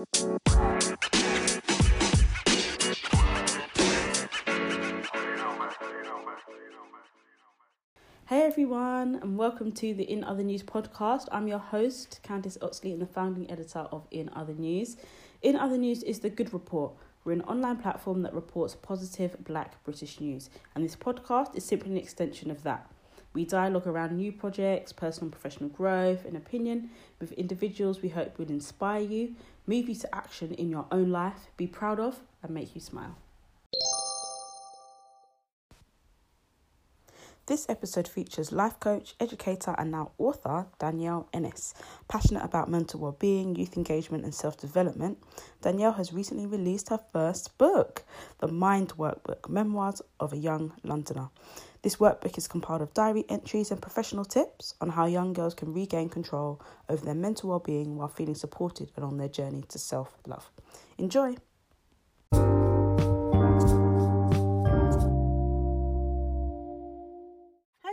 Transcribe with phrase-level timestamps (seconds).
[0.00, 0.06] Hey
[8.30, 11.26] everyone, and welcome to the In Other News podcast.
[11.30, 14.96] I'm your host, Candice Oxley, and the founding editor of In Other News.
[15.42, 16.94] In Other News is the Good Report.
[17.24, 21.90] We're an online platform that reports positive black British news, and this podcast is simply
[21.90, 22.90] an extension of that.
[23.32, 26.90] We dialogue around new projects, personal and professional growth, and opinion
[27.20, 29.36] with individuals we hope will inspire you,
[29.70, 33.16] move you to action in your own life, be proud of, and make you smile.
[37.50, 41.74] This episode features life coach, educator, and now author Danielle Ennis.
[42.06, 45.18] Passionate about mental well-being, youth engagement, and self-development,
[45.60, 48.04] Danielle has recently released her first book,
[48.38, 51.30] The Mind Workbook: Memoirs of a Young Londoner.
[51.82, 55.74] This workbook is compiled of diary entries and professional tips on how young girls can
[55.74, 60.48] regain control over their mental well-being while feeling supported along their journey to self-love.
[60.98, 61.34] Enjoy.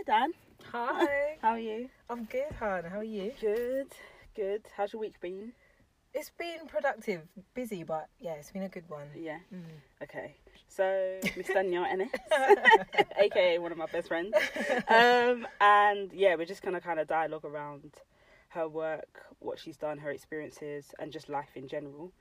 [0.08, 0.32] Dan.
[0.72, 1.36] Hi.
[1.42, 1.90] How are you?
[2.08, 2.84] I'm good, hon.
[2.84, 3.30] How are you?
[3.38, 3.88] Good,
[4.34, 4.62] good.
[4.74, 5.52] How's your week been?
[6.14, 7.20] It's been productive,
[7.52, 9.08] busy, but yeah, it's been a good one.
[9.14, 9.36] Yeah.
[9.54, 9.64] Mm.
[10.02, 10.34] Okay.
[10.66, 12.08] So Miss Danielle Ennis,
[13.18, 14.32] aka one of my best friends,
[14.88, 17.92] um, and yeah, we're just gonna kind of dialogue around
[18.48, 22.12] her work, what she's done, her experiences, and just life in general.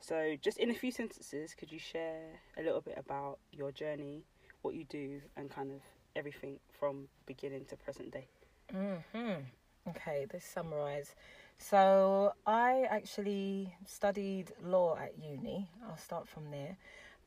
[0.00, 4.24] So, just in a few sentences, could you share a little bit about your journey,
[4.62, 5.82] what you do, and kind of
[6.16, 8.28] everything from beginning to present day?
[8.70, 9.42] hmm
[9.88, 11.14] Okay, let's summarize.
[11.58, 15.68] So, I actually studied law at uni.
[15.86, 16.76] I'll start from there.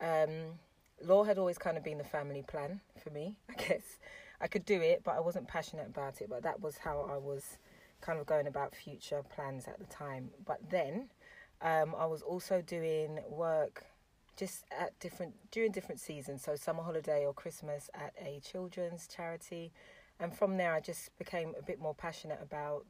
[0.02, 0.58] Um,
[1.04, 4.00] law had always kind of been the family plan for me, I guess.
[4.42, 6.30] I could do it, but I wasn't passionate about it.
[6.30, 7.58] But that was how I was
[8.02, 10.30] kind of going about future plans at the time.
[10.46, 11.10] But then
[11.62, 13.84] um, I was also doing work
[14.38, 16.44] just at different during different seasons.
[16.44, 19.74] So summer holiday or christmas at a children's charity.
[20.20, 22.86] And from there i just became a bit more passionate about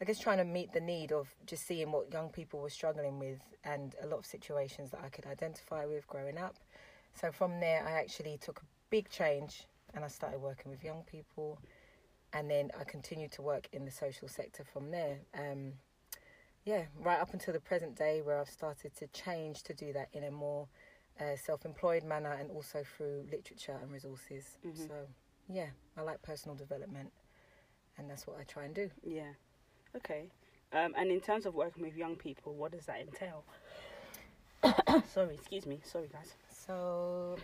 [0.00, 3.18] i guess trying to meet the need of just seeing what young people were struggling
[3.18, 6.56] with and a lot of situations that i could identify with growing up.
[7.14, 9.64] So from there i actually took a big change
[9.94, 11.58] and i started working with young people.
[12.32, 15.18] And then i continued to work in the social sector from there.
[15.34, 15.72] Um,
[16.68, 20.10] yeah, right up until the present day, where I've started to change to do that
[20.12, 20.68] in a more
[21.18, 24.58] uh, self-employed manner and also through literature and resources.
[24.62, 24.86] Mhm.
[24.86, 25.06] So,
[25.48, 27.10] yeah, I like personal development,
[27.96, 28.90] and that's what I try and do.
[29.02, 29.32] Yeah.
[29.96, 30.30] Okay.
[30.72, 33.44] Um, and in terms of working with young people, what does that entail?
[35.14, 35.80] Sorry, excuse me.
[35.84, 36.34] Sorry, guys.
[36.50, 37.38] So,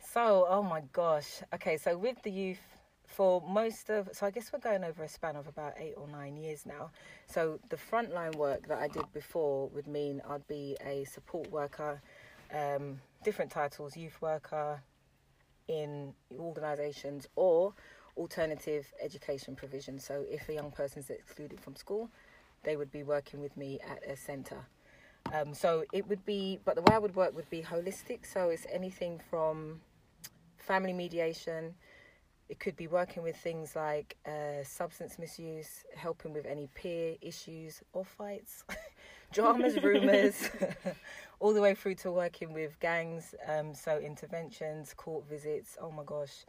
[0.00, 1.42] so oh my gosh.
[1.52, 2.75] Okay, so with the youth,
[3.16, 6.06] for most of, so I guess we're going over a span of about eight or
[6.06, 6.90] nine years now.
[7.26, 12.02] So the frontline work that I did before would mean I'd be a support worker,
[12.52, 14.82] um, different titles, youth worker
[15.66, 17.72] in organisations or
[18.18, 19.98] alternative education provision.
[19.98, 22.10] So if a young person's excluded from school,
[22.64, 24.66] they would be working with me at a centre.
[25.32, 28.26] Um, so it would be, but the way I would work would be holistic.
[28.30, 29.80] So it's anything from
[30.58, 31.76] family mediation.
[32.48, 37.82] It could be working with things like uh, substance misuse, helping with any peer issues
[37.92, 38.62] or fights,
[39.32, 40.48] dramas, rumours,
[41.40, 43.34] all the way through to working with gangs.
[43.48, 45.76] Um, so interventions, court visits.
[45.80, 46.44] Oh my gosh,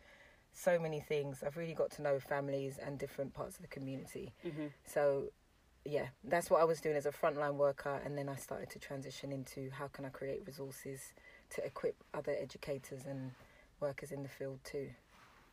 [0.53, 1.43] so many things.
[1.45, 4.33] I've really got to know families and different parts of the community.
[4.45, 4.67] Mm-hmm.
[4.85, 5.25] So,
[5.83, 8.79] yeah, that's what I was doing as a frontline worker, and then I started to
[8.79, 11.13] transition into how can I create resources
[11.51, 13.31] to equip other educators and
[13.79, 14.89] workers in the field too.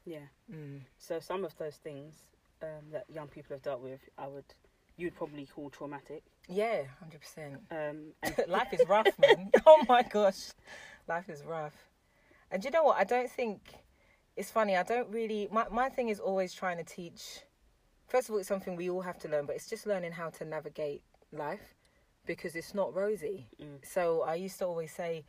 [0.04, 0.26] Yeah.
[0.53, 0.81] Mm.
[0.98, 2.15] So some of those things
[2.62, 4.44] um, that young people have dealt with, I would,
[4.97, 6.22] you'd probably call traumatic.
[6.48, 7.54] Yeah, hundred percent.
[7.70, 9.50] Um, and Life is rough, man.
[9.66, 10.50] oh my gosh,
[11.09, 11.75] life is rough.
[12.50, 12.98] And you know what?
[12.98, 13.60] I don't think
[14.37, 14.76] it's funny.
[14.76, 15.48] I don't really.
[15.50, 17.41] My my thing is always trying to teach.
[18.09, 20.28] First of all, it's something we all have to learn, but it's just learning how
[20.31, 21.75] to navigate life
[22.26, 23.47] because it's not rosy.
[23.60, 23.84] Mm.
[23.84, 25.24] So I used to always say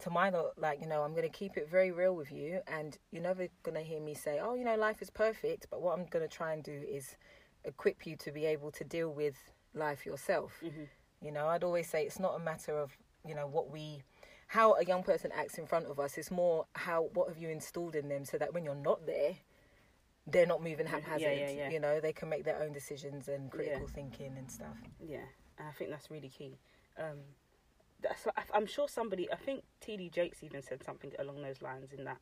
[0.00, 2.60] to my lot, like, you know, I'm going to keep it very real with you,
[2.68, 5.66] and you're never going to hear me say, oh, you know, life is perfect.
[5.70, 7.16] But what I'm going to try and do is
[7.64, 9.34] equip you to be able to deal with
[9.74, 10.60] life yourself.
[10.64, 10.88] Mhm.
[11.20, 12.96] You know, I'd always say it's not a matter of,
[13.26, 14.02] you know, what we,
[14.46, 16.16] how a young person acts in front of us.
[16.16, 19.34] It's more how, what have you installed in them so that when you're not there,
[20.28, 20.90] they're not moving Mhm.
[20.90, 21.22] haphazard.
[21.22, 21.70] Yeah, yeah, yeah.
[21.70, 24.76] You know, they can make their own decisions and critical thinking and stuff.
[25.00, 25.24] yeah,
[25.58, 26.56] I think that's really key.
[26.96, 27.18] Um,
[28.02, 32.04] that's, I'm sure somebody, I think TD Jakes even said something along those lines in
[32.04, 32.18] that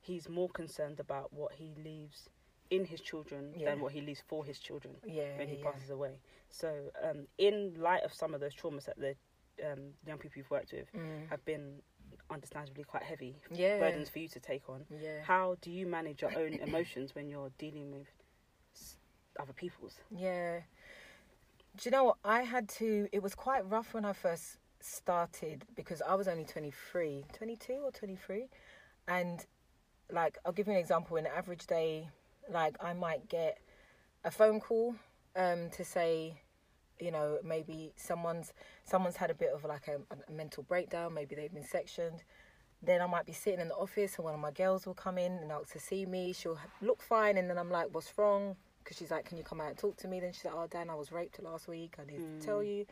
[0.00, 2.28] he's more concerned about what he leaves
[2.70, 3.70] in his children Yeah.
[3.70, 5.36] than what he leaves for his children Yeah.
[5.38, 6.20] when he yeah, passes away.
[6.50, 9.16] So, um, in light of some of those traumas that the
[9.72, 11.28] um, young people you've worked with Mm.
[11.30, 11.82] have been
[12.30, 13.78] understandably quite heavy Yeah.
[13.80, 14.86] burdens for you to take on.
[14.90, 15.22] Yeah.
[15.22, 18.06] How do you manage your own emotions when you're dealing with
[19.40, 19.98] other people's?
[20.10, 20.60] Yeah.
[21.76, 22.18] Do you know what?
[22.24, 26.44] I had to, it was quite rough when I first started because I was only
[26.44, 28.48] 23, 22 or 23.
[29.06, 29.44] And
[30.10, 31.16] like, I'll give you an example.
[31.16, 32.08] An average day,
[32.50, 33.58] like, I might get
[34.24, 34.96] a phone call
[35.36, 36.40] um, to say,
[37.00, 38.52] you know, maybe someone's
[38.84, 41.14] someone's had a bit of like a, a mental breakdown.
[41.14, 42.24] Maybe they've been sectioned.
[42.82, 45.18] Then I might be sitting in the office, and one of my girls will come
[45.18, 46.32] in and ask to see me.
[46.32, 49.60] She'll look fine, and then I'm like, "What's wrong?" Because she's like, "Can you come
[49.60, 51.96] out and talk to me?" Then she's like, "Oh, Dan, I was raped last week.
[51.98, 52.86] I need to tell you."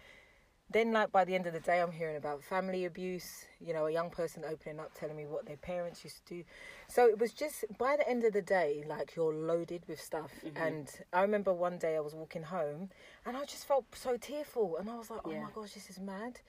[0.69, 3.45] Then, like by the end of the day, I'm hearing about family abuse.
[3.61, 6.45] You know, a young person opening up, telling me what their parents used to do.
[6.89, 10.33] So it was just by the end of the day, like you're loaded with stuff.
[10.57, 12.91] And I remember one day I was walking home,
[13.25, 15.43] and I just felt so tearful, and I was like, "Oh Yeah.
[15.43, 16.41] my gosh, this is mad."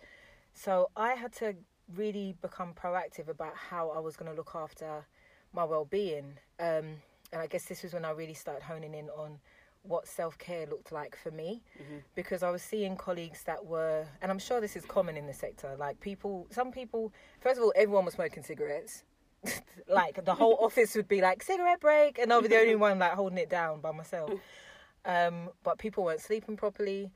[0.54, 1.56] So I had to
[1.96, 5.06] really become proactive about how I was going to look after
[5.54, 6.40] my well-being.
[6.60, 9.40] Um, and I guess this was when I really started honing in on
[9.88, 11.64] what self-care looked like for me.
[12.16, 15.34] Because I was seeing colleagues that were and I'm sure this is common in the
[15.34, 19.04] sector like people some people first of all everyone was smoking cigarettes.
[19.90, 23.00] Like the whole office would be like cigarette break and I'll be the only one
[23.00, 24.32] like holding it down by myself.
[25.06, 27.10] Um, but people weren't sleeping properly.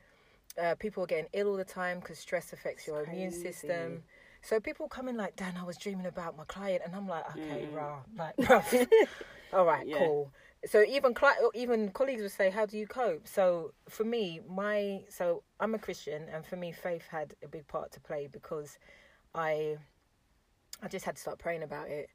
[0.60, 4.02] Uh, people were getting ill all the time because stress affects your immune system.
[4.42, 7.24] So people come in like, Dan, I was dreaming about my client, and I'm like,
[7.36, 7.72] okay, Mm.
[7.72, 8.34] rah, like,
[9.52, 9.98] all right, Yeah.
[9.98, 10.32] cool.
[10.66, 13.26] So even cli- even colleagues would say, how do you cope?
[13.26, 17.66] So for me, my so I'm a Christian, and for me, faith had a big
[17.68, 18.78] part to play because
[19.34, 19.78] I
[20.82, 22.10] I just had to start praying about it.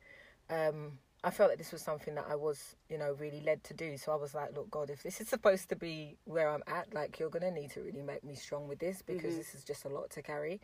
[0.49, 3.73] Um, I felt that this was something that I was, you know, really led to
[3.73, 3.97] do.
[3.97, 6.93] So I was like, look, God, if this is supposed to be where I'm at,
[6.93, 9.37] like, you're going to need to really make me strong with this because Mhm.
[9.37, 10.61] this is just a lot to carry.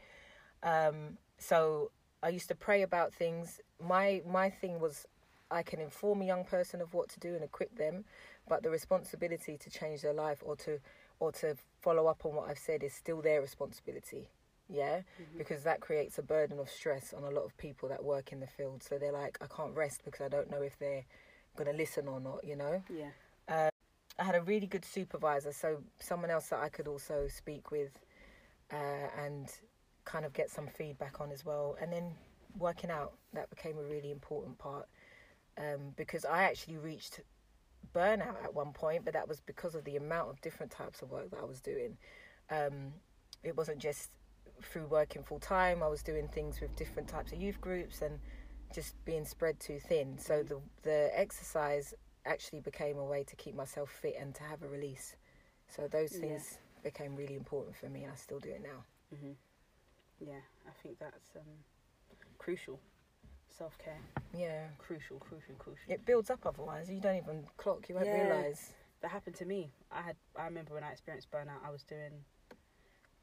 [0.63, 3.61] Um, so I used to pray about things.
[3.81, 5.05] My my thing was,
[5.51, 8.05] I can inform a young person of what to do and equip them,
[8.47, 10.79] but the responsibility to change their life or to
[11.19, 14.29] or to follow up on what I've said is still their responsibility.
[14.69, 15.01] Yeah,
[15.37, 18.39] because that creates a burden of stress on a lot of people that work in
[18.39, 18.81] the field.
[18.81, 21.03] So they're like, I can't rest because I don't know if they're
[21.57, 22.43] going to listen or not.
[22.45, 22.83] You know.
[22.89, 23.09] Yeah.
[24.19, 27.99] I had a really good supervisor, so someone else that I could also speak with
[28.71, 29.51] uh, and
[30.05, 31.77] kind of get some feedback on as well.
[31.81, 32.15] And then
[32.57, 34.87] working out that became a really important part
[35.57, 37.21] um, because I actually reached
[37.93, 41.11] burnout at one point, but that was because of the amount of different types of
[41.11, 41.97] work that I was doing.
[42.49, 42.93] Um,
[43.43, 44.11] it wasn't just
[44.61, 48.19] through working full time, I was doing things with different types of youth groups and
[48.73, 50.17] just being spread too thin.
[50.17, 51.93] So the the exercise
[52.25, 55.15] actually became a way to keep myself fit and to have a release.
[55.67, 56.21] So those Yeah.
[56.21, 58.83] things became really important for me, and I still do it now.
[59.17, 59.33] hmm
[60.25, 61.43] Yeah, I think that's um,
[62.37, 62.79] crucial.
[63.49, 63.99] Self care,
[64.35, 65.91] Yeah, crucial, crucial, crucial.
[65.91, 66.39] it builds up.
[66.45, 67.87] Otherwise, you don't even clock.
[67.87, 68.15] You won't Yeah.
[68.23, 68.73] realize.
[69.01, 69.69] That happened to me.
[69.91, 70.15] I had.
[70.35, 71.63] I remember when I experienced burnout.
[71.65, 72.25] I was doing.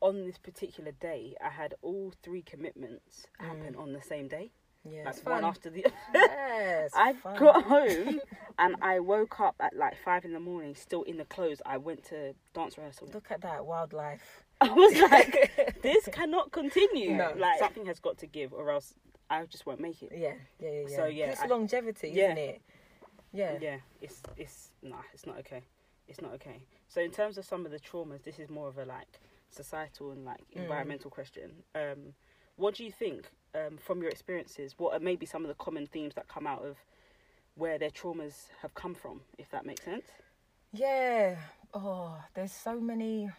[0.02, 4.50] On this particular day, I had all three commitments happen on the same day,
[4.88, 5.85] Yeah, like one after the.
[6.14, 7.37] it's I fun.
[7.37, 8.20] got home
[8.58, 11.61] and I woke up at like five in the morning, still in the clothes.
[11.67, 13.08] I went to dance rehearsal.
[13.12, 14.44] Look at that wildlife.
[14.70, 17.16] I was like, this cannot continue.
[17.16, 17.32] No.
[17.36, 18.94] Like something has got to give, or else
[19.31, 20.12] I just won't make it.
[20.14, 20.81] Yeah, yeah, yeah.
[20.88, 20.96] yeah.
[20.96, 22.24] So, yeah, it's I- longevity, yeah.
[22.26, 22.60] isn't it?
[23.32, 23.58] Yeah.
[23.60, 25.62] Yeah, it's it's nah, it's not okay.
[26.08, 26.60] It's not okay.
[26.88, 30.10] So in terms of some of the traumas, this is more of a like societal
[30.10, 30.62] and like Mm.
[30.62, 31.62] environmental question.
[31.74, 32.14] Um,
[32.56, 34.74] what do you think um, from your experiences?
[34.79, 36.76] What are maybe some of the common themes that come out of
[37.55, 39.20] where their traumas have come from?
[39.38, 40.06] If that makes sense.
[40.72, 41.36] Yeah.
[41.72, 43.31] Oh, there's so many.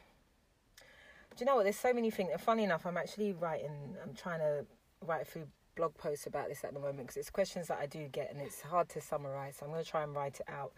[1.36, 1.64] Do you know what?
[1.64, 2.30] There's so many things.
[2.40, 3.96] Funny enough, I'm actually writing.
[4.04, 4.66] I'm trying to
[5.06, 7.86] write a few blog posts about this at the moment because it's questions that I
[7.86, 9.58] do get and it's hard to summarize.
[9.58, 10.74] So I'm going to try and write it out.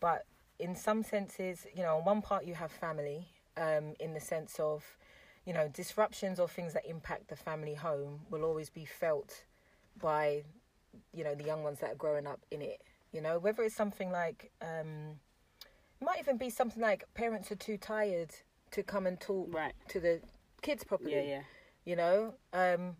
[0.00, 0.26] But
[0.58, 3.26] in some senses, you know, on one part you have family,
[3.56, 4.84] um, in the sense of,
[5.46, 9.44] you know, disruptions or things that impact the family home will always be felt
[10.00, 10.42] by,
[11.14, 12.82] you know, the young ones that are growing up in it.
[13.12, 15.20] You know, whether it's something like, um,
[16.00, 18.30] it might even be something like parents are too tired
[18.72, 19.74] to come and talk Right.
[19.88, 20.20] to the
[20.62, 21.14] kids properly.
[21.14, 21.22] Yeah.
[21.22, 21.42] Yeah.
[21.84, 22.96] You know, um,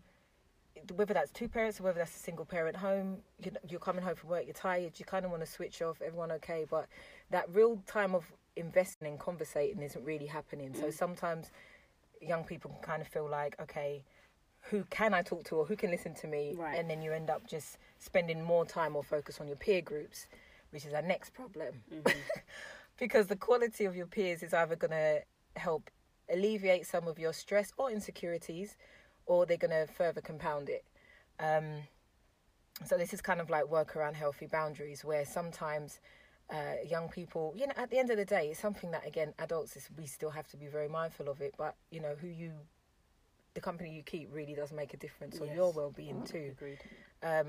[0.95, 4.03] whether that's two parents or whether that's a single parent home, you know, you're coming
[4.03, 6.87] home from work, you're tired, you kind of want to switch off, everyone okay, but
[7.31, 10.73] that real time of investing and conversating isn't really happening.
[10.73, 11.51] So sometimes
[12.21, 14.03] young people can kind of feel like, okay,
[14.69, 16.53] who can I talk to or who can listen to me?
[16.57, 16.77] Right.
[16.77, 20.27] And then you end up just spending more time or focus on your peer groups,
[20.71, 21.83] which is our next problem.
[22.99, 25.21] because the quality of your peers is either going to
[25.57, 25.89] help
[26.31, 28.75] alleviate some of your stress or insecurities,
[29.25, 30.85] or they're going to further compound it.
[31.39, 31.83] Um,
[32.85, 35.99] so this is kind of like work around healthy boundaries, where sometimes
[36.49, 39.33] uh, young people, you know, at the end of the day, it's something that again,
[39.39, 41.53] adults, is, we still have to be very mindful of it.
[41.57, 42.53] But you know, who you,
[43.53, 45.55] the company you keep, really does make a difference on Yes.
[45.55, 46.51] your well-being too.
[46.51, 46.79] Agreed.
[47.23, 47.47] Um,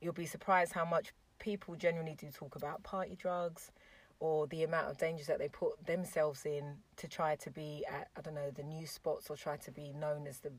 [0.00, 3.72] you'll be surprised how much people generally do talk about party drugs
[4.20, 8.08] or the amount of dangers that they put themselves in to try to be at
[8.16, 10.52] I don't know the new spots or try to be known as the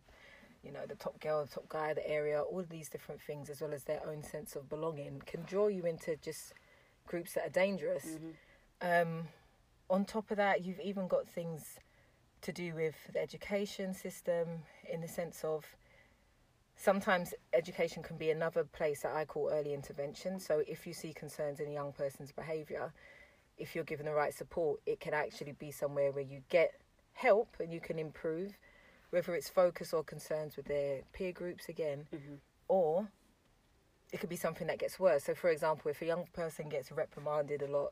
[0.64, 2.42] you know the top girl, the top guy of the area.
[2.42, 5.68] All of these different things, as well as their own sense of belonging, can draw
[5.68, 6.54] you into just
[7.08, 8.06] groups that are dangerous.
[8.82, 9.28] Um,
[9.90, 11.80] on top of that, you've even got things
[12.42, 14.48] to do with the education system
[14.92, 15.66] in the sense of
[16.78, 20.40] sometimes education can be another place that I call early intervention.
[20.40, 22.94] So if you see concerns in a young person's behaviour,
[23.60, 26.72] if you're given the right support, it can actually be somewhere where you get
[27.14, 28.58] help and you can improve,
[29.12, 32.36] whether it's focus or concerns with their peer groups again, Mm-hmm.
[32.68, 33.10] or
[34.12, 35.26] it could be something that gets worse.
[35.26, 37.92] So, for example, if a young person gets reprimanded a lot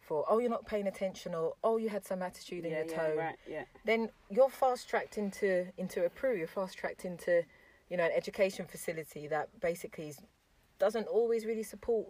[0.00, 2.90] for, oh, you're not paying attention, or oh, you had some attitude in Yeah, your
[2.90, 3.64] yeah, tone, right, yeah.
[3.84, 6.36] then you're fast tracked into into a PRU.
[6.36, 7.42] You're fast tracked into,
[7.90, 10.14] you know, an education facility that basically
[10.78, 12.06] doesn't always really support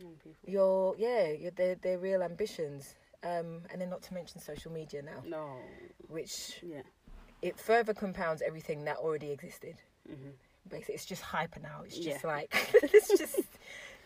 [0.00, 0.50] Young people.
[0.50, 2.94] your yeah your their their real ambitions.
[3.24, 5.58] Um, and then not to mention social media now, No.
[6.08, 6.82] which Yeah.
[7.40, 9.76] it further compounds everything that already existed.
[10.10, 10.30] Mm-hmm.
[10.68, 11.82] Basically, it's just hyper now.
[11.84, 12.28] It's just Yeah.
[12.28, 13.38] like it's just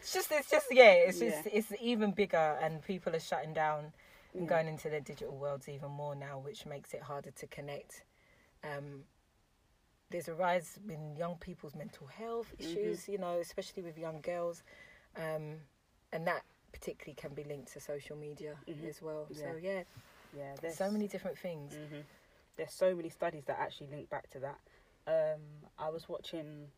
[0.00, 0.92] it's just it's just yeah.
[0.92, 1.52] It's just Yeah.
[1.54, 3.92] it's even bigger, and people are shutting down
[4.34, 4.48] and Yeah.
[4.48, 8.04] going into their digital worlds even more now, which makes it harder to connect.
[8.62, 9.04] Um,
[10.10, 12.70] there's a rise in young people's mental health Mm-hmm.
[12.70, 14.62] issues, you know, especially with young girls,
[15.16, 15.56] um,
[16.16, 16.42] and that
[16.72, 18.88] particularly can be linked to social media Mhm.
[18.88, 19.28] as well.
[19.32, 19.70] So Yeah.
[19.70, 19.82] yeah,
[20.32, 20.54] Yeah.
[20.60, 21.74] There's so many different things.
[21.74, 22.00] hmm
[22.56, 24.60] There's so many studies that actually link back to that.
[25.06, 25.42] Um,
[25.78, 26.72] I was watching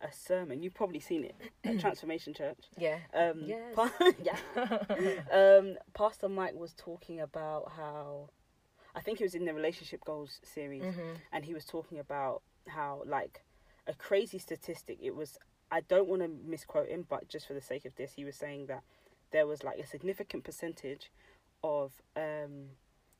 [0.00, 0.62] a sermon.
[0.62, 2.70] You've probably seen it at Transformation Church.
[2.76, 3.74] Yeah, Um, Yes.
[3.74, 4.38] pa- yeah.
[5.32, 8.30] um, Pastor Mike was talking about how
[8.94, 12.42] I think it was in the relationship goals series, hmm and he was talking about
[12.68, 13.44] how like
[13.88, 14.98] a crazy statistic.
[15.02, 15.38] It was
[15.70, 18.36] I don't want to misquote him, but just for the sake of this, he was
[18.36, 18.82] saying that
[19.32, 21.10] there was like a significant percentage
[21.64, 22.70] of um,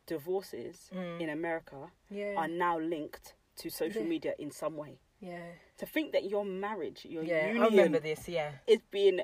[0.07, 1.21] divorces Mm.
[1.21, 4.09] in America yeah, are now linked to social Yeah.
[4.09, 4.99] media in some way.
[5.21, 7.47] yeah, To think that your marriage, your yeah.
[7.49, 8.29] union I remember this.
[8.29, 9.21] Yeah, is being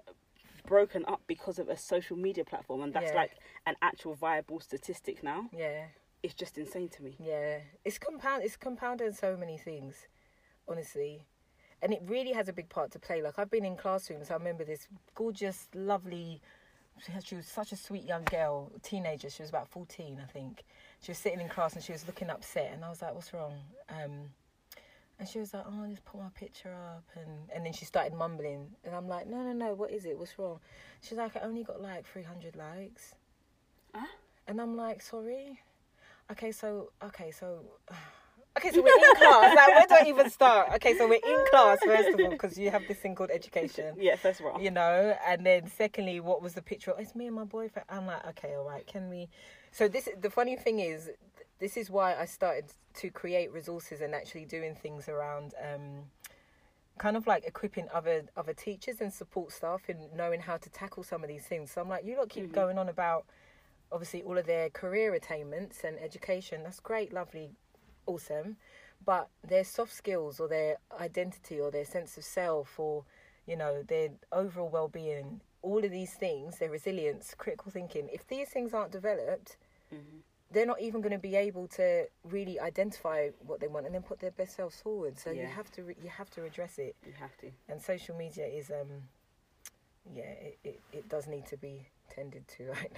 [0.66, 3.16] broken up because of a social media platform and that's Yeah.
[3.22, 3.32] like
[3.66, 5.86] an actual viable statistic now yeah.
[6.22, 8.42] it's just insane to me Yeah, it's compound.
[8.44, 10.06] It's compounded so many things,
[10.66, 11.26] honestly,
[11.82, 13.20] and it really has a big part to play.
[13.22, 14.30] Like I've been in classrooms.
[14.30, 16.40] I remember this gorgeous, lovely.
[17.24, 19.28] She was such a sweet young girl, teenager.
[19.28, 20.62] She was about fourteen, I think.
[21.00, 23.32] She was sitting in class and she was looking upset, and I was like, "What's
[23.34, 23.54] wrong?"
[23.88, 24.30] Um,
[25.18, 27.84] and she was like, "Oh, I just put my picture up," and and then she
[27.84, 29.74] started mumbling, and I'm like, "No, no, no.
[29.74, 30.16] What is it?
[30.16, 30.60] What's wrong?"
[31.00, 33.14] She's like, "I only got like 300 likes,"
[33.94, 34.06] Huh?
[34.46, 35.60] and I'm like, "Sorry."
[36.30, 37.64] Okay, so okay, so
[38.56, 39.56] okay, so we're in class.
[39.56, 40.72] Like, where do I even start?
[40.74, 43.94] Okay, so we're in class first of all because you have this thing called education,
[43.98, 46.92] yeah that's all you know, and then secondly, what was the picture?
[46.98, 47.86] It's me and my boyfriend.
[47.88, 49.28] I'm like, okay, all right, can we?
[49.70, 51.10] So this, the funny thing is,
[51.58, 55.54] this is why I started to create resources and actually doing things around.
[55.62, 56.10] Um,
[56.98, 61.02] kind of like equipping other other teachers and support staff in knowing how to tackle
[61.02, 61.70] some of these things.
[61.72, 62.52] So I'm like, you lot keep Mhm.
[62.52, 63.24] going on about
[63.90, 66.62] obviously all of their career attainments and education.
[66.62, 67.56] That's great, lovely,
[68.06, 68.56] awesome.
[69.04, 73.04] But their soft skills or their identity or their sense of self or,
[73.46, 78.26] you know, their overall well being, all of these things, their resilience, critical thinking, if
[78.28, 79.56] these things aren't developed,
[79.92, 80.22] Mhm.
[80.52, 84.02] they're not even going to be able to really identify what they want and then
[84.02, 85.18] put their best selves forward.
[85.18, 88.14] So you have to re- you have to address it you have to and social
[88.16, 89.08] media is um
[90.14, 92.92] yeah it, it, it does need to be tended to right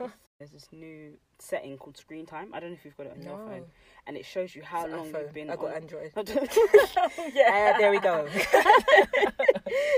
[0.00, 0.10] now.
[0.38, 2.50] There's this new setting called screen time.
[2.52, 3.64] I don't know if you've got it on your phone.
[4.06, 6.12] And it shows you how It's long you've been i got on android.
[7.34, 7.72] Yeah.
[7.74, 8.28] Uh, there we go.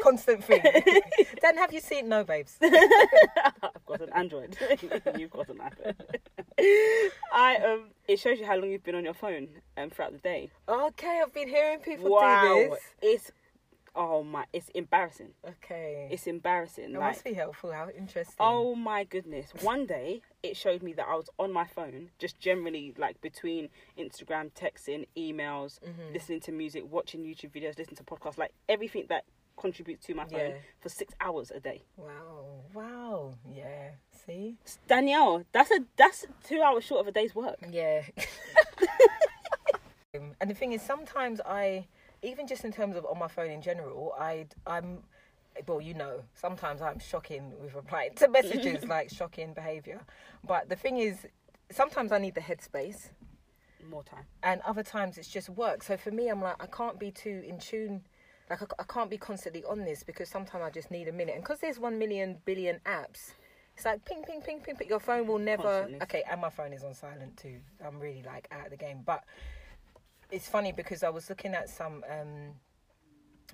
[0.04, 0.62] Constant thing.
[1.42, 2.56] Then have you seen no babes?
[2.62, 4.56] I've got an Android.
[5.18, 5.94] You've got an iPhone.
[7.32, 10.18] I um, it shows you how long you've been on your phone um throughout the
[10.18, 10.50] day.
[10.68, 12.80] okay i've been hearing people wow, do this.
[13.02, 13.32] It's
[13.94, 15.30] oh my, it's embarrassing.
[15.48, 16.92] okay It's embarrassing.
[16.92, 19.52] that like, must be helpful how interesting oh my goodness.
[19.62, 23.68] One day it showed me that I was on my phone, just generally like between
[23.98, 26.12] Instagram, texting, emails, Mhm.
[26.12, 29.24] listening to music, watching YouTube videos, listening to podcasts, like everything that
[29.56, 30.56] contributes to my phone Yeah.
[30.80, 31.82] for six hours a day.
[31.96, 33.90] wow wow yeah
[34.24, 37.58] see Danielle, that's a that's two hours short of a day's work.
[37.68, 38.04] Yeah.
[40.40, 41.86] and the thing is, sometimes I
[42.22, 45.02] even just in terms of on my phone in general, I I'm
[45.66, 50.00] well, you know, sometimes I'm shocking with replying to messages like shocking behavior.
[50.46, 51.26] But the thing is,
[51.70, 53.10] sometimes I need the headspace,
[53.88, 54.24] More time.
[54.42, 55.82] and other times it's just work.
[55.82, 58.02] So for me, I'm like, I can't be too in tune.
[58.50, 61.34] Like I, I can't be constantly on this because sometimes I just need a minute.
[61.34, 63.32] And because there's one million billion apps,
[63.76, 64.88] it's like ping, ping, ping, ping, ping.
[64.88, 65.62] Your phone will never.
[65.62, 66.02] Constantly.
[66.02, 67.56] Okay, and my phone is on silent too.
[67.84, 69.00] I'm really like out of the game.
[69.04, 69.22] But
[70.30, 72.54] it's funny because I was looking at some um,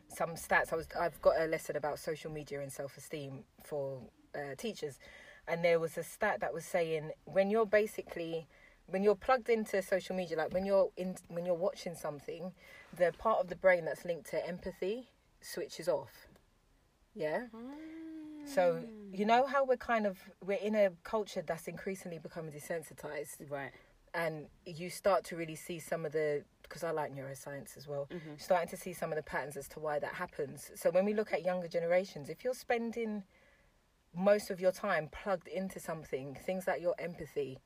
[0.08, 0.72] some stats.
[0.72, 4.00] I was I've got a lesson about social media and self esteem for
[4.34, 4.98] uh, teachers,
[5.48, 8.46] and there was a stat that was saying when you're basically
[8.86, 12.52] when you're plugged into social media, like when you're in when you're watching something,
[12.96, 15.08] the part of the brain that's linked to empathy
[15.40, 16.28] switches off.
[17.14, 17.46] Yeah.
[18.46, 23.48] So you know how we're kind of we're in a culture that's increasingly becoming desensitized
[23.48, 23.70] Right.
[24.12, 28.08] and you start to really see some of the because I like neuroscience as well.
[28.12, 28.32] Mm-hmm.
[28.36, 30.72] Starting to see some of the patterns as to why that happens.
[30.74, 33.22] So when we look at younger generations, if you're spending
[34.12, 37.60] most of your time plugged into something, things like your empathy,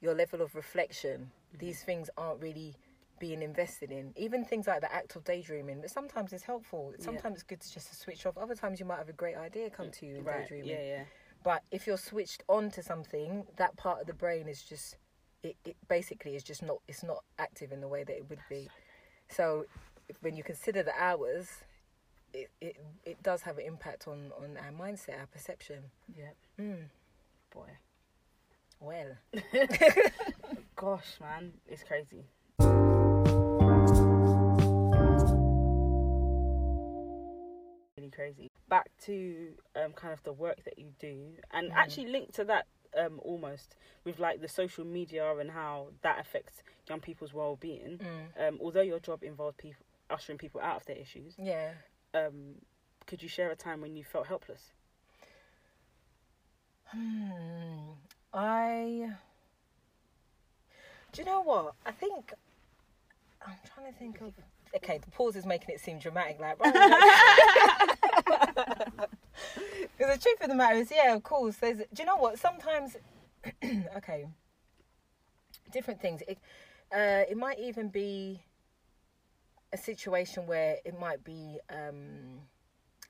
[0.00, 1.66] your level of reflection, mm-hmm.
[1.66, 2.76] these things aren't really
[3.20, 4.14] being invested in.
[4.16, 6.94] Even things like the act of daydreaming, but sometimes it's helpful.
[6.98, 8.38] Sometimes it's good to just switch off.
[8.38, 10.40] Other times you might have a great idea come to you in Right.
[10.40, 10.70] daydreaming.
[10.70, 11.04] Yeah, yeah.
[11.44, 14.96] But if you're switched on to something, that part of the brain is just
[15.46, 18.40] it, it basically is just not it's not active in the way that it would
[18.48, 18.68] be.
[19.28, 19.66] So
[20.20, 21.48] when you consider the hours,
[22.34, 25.84] it, it it does have an impact on on our mindset, our perception.
[26.16, 26.30] Yeah.
[26.60, 26.84] Mm.
[27.52, 27.70] Boy.
[28.80, 29.16] Well,
[30.76, 32.24] Gosh, man, it's crazy.
[37.96, 38.50] Really crazy.
[38.68, 42.66] Back to um, kind of the work that you do, and actually linked to that
[42.98, 48.00] um, almost with like the social media and how that affects young people's well-being.
[48.38, 51.72] Um, although your job involves people ushering people out of their issues, yeah.
[52.14, 52.54] um,
[53.06, 54.72] could you share a time when you felt helpless?
[56.86, 57.92] Hmm.
[58.32, 59.10] I.
[61.12, 61.74] Do you know what?
[61.84, 62.32] I think
[63.44, 64.32] I'm trying to think of.
[64.74, 66.58] Okay, the pause is making it seem dramatic, like.
[69.98, 71.56] Because the truth of the matter is, yeah, of course.
[71.56, 71.78] There's.
[71.78, 72.38] Do you know what?
[72.38, 72.96] Sometimes,
[73.96, 74.26] okay,
[75.72, 76.22] different things.
[76.28, 76.38] It,
[76.92, 78.42] uh, it might even be
[79.72, 81.58] a situation where it might be.
[81.70, 82.40] Um,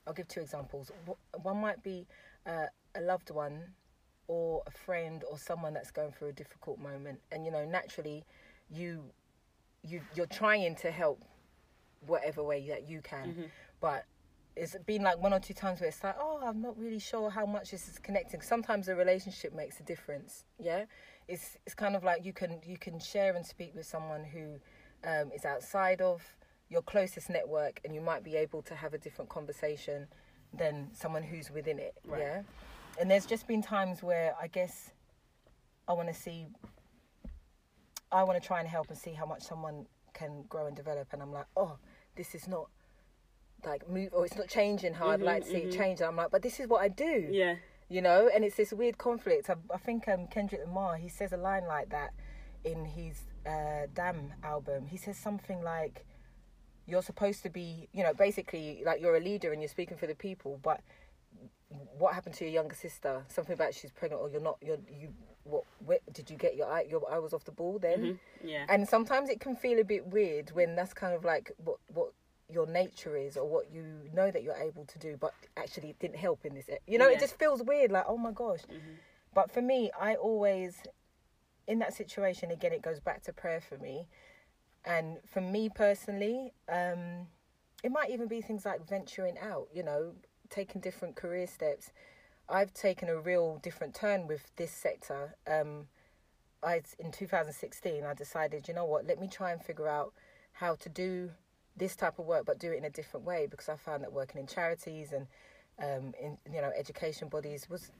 [0.06, 0.92] I'll give two examples.
[1.42, 2.06] One might be
[2.46, 3.60] uh, a loved one
[4.28, 8.24] or a friend or someone that's going through a difficult moment and you know naturally
[8.70, 9.04] you
[9.82, 11.22] you you're trying to help
[12.06, 13.28] whatever way that you can
[13.80, 14.04] but
[14.56, 17.28] it's been like one or two times where it's like oh i'm not really sure
[17.30, 18.40] how much this is connecting.
[18.40, 20.84] Sometimes a relationship makes a difference yeah?
[21.28, 24.58] It's it's kind of like you can you can share and speak with someone who
[25.08, 26.22] um, is outside of
[26.68, 30.06] your closest network and you might be able to have a different conversation
[30.56, 32.20] than someone who's within it Right.
[32.20, 32.42] yeah?
[33.00, 34.92] And there's just been times where i guess
[35.88, 36.46] i want to see
[38.10, 41.08] i want to try and help and see how much someone can grow and develop
[41.12, 41.76] and i'm like oh
[42.16, 42.68] this is not
[43.66, 46.00] like move or it's not changing how i'd like to see it change.
[46.00, 47.28] And i'm like but this is what i do.
[47.30, 47.56] Yeah.
[47.88, 48.30] you know?
[48.32, 49.50] And it's this weird conflict.
[49.50, 52.12] I, I think um, kendrick lamar he says a line like that
[52.64, 54.86] in his uh, damn album.
[54.86, 56.04] He says something like
[56.86, 60.06] you're supposed to be you know basically like you're a leader and you're speaking for
[60.06, 60.80] the people but
[61.98, 63.24] what happened to your younger sister?
[63.28, 65.08] Something about she's pregnant or you're not you're you
[65.44, 68.18] what where, did you get your eye your eye was off the ball then?
[68.44, 68.64] Yeah.
[68.68, 72.12] and sometimes it can feel a bit weird when that's kind of like what what
[72.48, 75.98] your nature is or what you know that you're able to do but actually it
[75.98, 77.14] didn't help in this you know Yeah.
[77.14, 78.60] it just feels weird like oh my gosh.
[79.34, 80.82] But for me i always
[81.66, 84.06] in that situation again it goes back to prayer for me.
[84.84, 87.26] And for me personally um
[87.82, 90.12] it might even be things like venturing out you know
[90.48, 91.90] taking different career steps.
[92.48, 95.34] I've taken a real different turn with this sector.
[95.48, 95.88] Um
[96.62, 100.12] I in 2016 I decided, you know what, let me try and figure out
[100.52, 101.32] how to do
[101.76, 104.12] this type of work, but do it in a different way because I found that
[104.12, 105.26] working in charities and
[105.82, 107.90] um, in you know education bodies was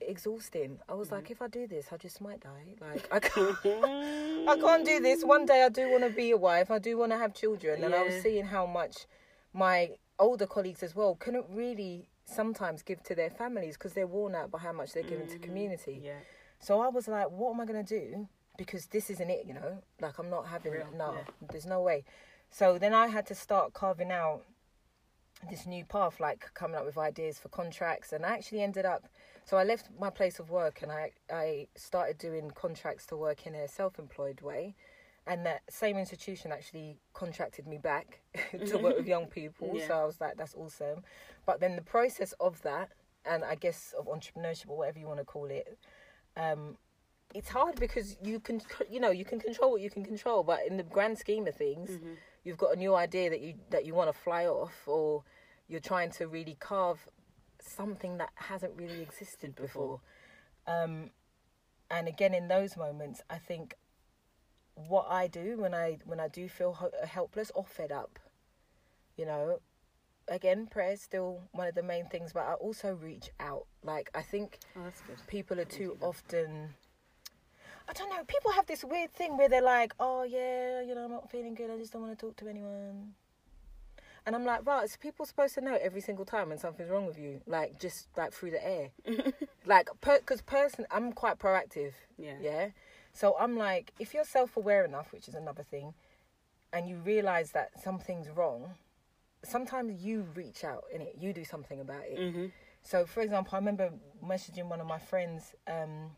[0.00, 0.78] exhausting.
[0.88, 2.74] I was like, if I do this, I just might die.
[2.80, 5.24] Like I can't, I can't do this.
[5.24, 6.70] One day I do want to be a wife.
[6.70, 9.06] I do want to have children, and I was seeing how much
[9.52, 14.34] my older colleagues as well couldn't really sometimes give to their families because they're worn
[14.34, 16.00] out by how much they're giving to community.
[16.02, 16.12] Yeah.
[16.58, 18.28] So I was like, what am I going to do?
[18.56, 19.82] Because this isn't it, you know?
[20.00, 21.24] Like, I'm not having, Real, no, yeah.
[21.50, 22.04] there's no way.
[22.54, 24.42] So then I had to start carving out
[25.50, 28.12] this new path, like coming up with ideas for contracts.
[28.12, 29.08] And I actually ended up,
[29.44, 33.48] so I left my place of work and I, I started doing contracts to work
[33.48, 34.76] in a self employed way.
[35.26, 38.20] and that same institution actually contracted me back
[38.66, 39.72] to work with young people.
[39.74, 39.88] Yeah.
[39.88, 41.02] So I was like, that's awesome.
[41.46, 42.90] But then the process of that,
[43.24, 45.76] and I guess of entrepreneurship or whatever you want to call it,
[46.36, 46.76] um,
[47.34, 50.60] it's hard because you can, you know, you can control what you can control, but
[50.68, 52.12] in the grand scheme of things, Mm-hmm.
[52.44, 55.24] You've got a new idea that you that you want to fly off, or
[55.68, 57.08] you're trying to really carve
[57.60, 60.00] something that hasn't really existed before.
[60.66, 61.10] Um,
[61.90, 63.74] and again, in those moments, I think
[64.74, 68.18] what I do when I when I do feel ho- helpless or fed up,
[69.16, 69.60] you know,
[70.28, 73.66] again, prayer is still one of the main things, but I also reach out.
[73.82, 74.90] Like I think Oh,
[75.26, 76.74] people are too often.
[77.88, 78.22] I don't know.
[78.26, 81.54] People have this weird thing where they're like, "Oh yeah, you know, I'm not feeling
[81.54, 81.70] good.
[81.70, 83.14] I just don't want to talk to anyone."
[84.26, 87.04] And I'm like, right, so people supposed to know every single time when something's wrong
[87.06, 88.88] with you, like just like through the air,
[89.66, 92.36] like because person, I'm quite proactive, Yeah.
[92.40, 92.68] yeah.
[93.12, 95.92] So I'm like, if you're self-aware enough, which is another thing,
[96.72, 98.70] and you realize that something's wrong,
[99.44, 102.18] sometimes you reach out in it, you do something about it.
[102.18, 102.46] Mm-hmm.
[102.82, 103.90] So, for example, I remember
[104.24, 106.12] messaging one of my friends um,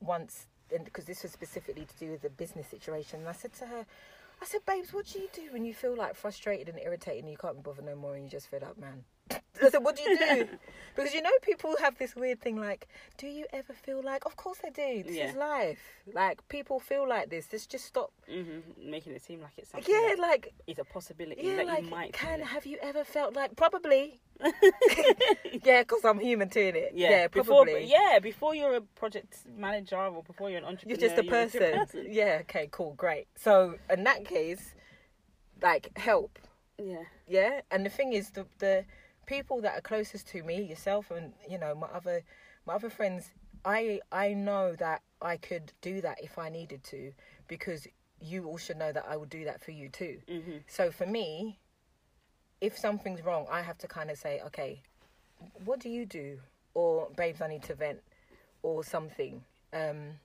[0.00, 0.46] once,
[0.84, 3.20] because this was specifically to do with the business situation.
[3.20, 3.86] And I said to her,
[4.40, 7.30] I said, babes, what do you do when you feel like frustrated and irritated and
[7.30, 9.04] you can't be bothered no more and you just fed up, man?
[9.62, 10.48] I said, what do you do?
[10.96, 14.36] because you know, people have this weird thing like, do you ever feel like, of
[14.36, 15.02] course I do.
[15.04, 15.78] This is life.
[16.12, 17.48] Like, people feel like this.
[17.52, 18.12] Let's just stop.
[18.30, 18.90] Mm-hmm.
[18.90, 21.90] Making it seem like it's something Yeah, like, it's a possibility yeah, that like, you
[21.90, 24.20] might can, have you ever felt like, probably.
[25.62, 26.92] yeah, because I'm human to it.
[26.94, 27.84] Yeah, yeah before, probably.
[27.84, 31.32] yeah, before you're a project manager or before you're an entrepreneur, You're just a you're
[31.32, 32.06] person.
[32.10, 33.28] Yeah, okay, cool, great.
[33.36, 34.74] So in that case,
[35.62, 36.38] like help.
[36.82, 37.60] Yeah, Yeah.
[37.70, 38.84] And the thing is the the
[39.32, 42.22] people that are closest to me, yourself and you know, my other
[42.66, 43.30] my other friends,
[43.64, 47.12] I I know that I could do that if I needed to
[47.48, 47.86] because
[48.20, 50.18] you all should know that I would do that for you too.
[50.30, 50.58] mm-hmm.
[50.68, 51.58] So for me,
[52.60, 54.82] if something's wrong, I have to kind of say, okay,
[55.64, 56.38] what do you do?
[56.74, 58.00] Or babes, I need to vent,
[58.62, 59.42] or something.
[59.72, 60.20] Um,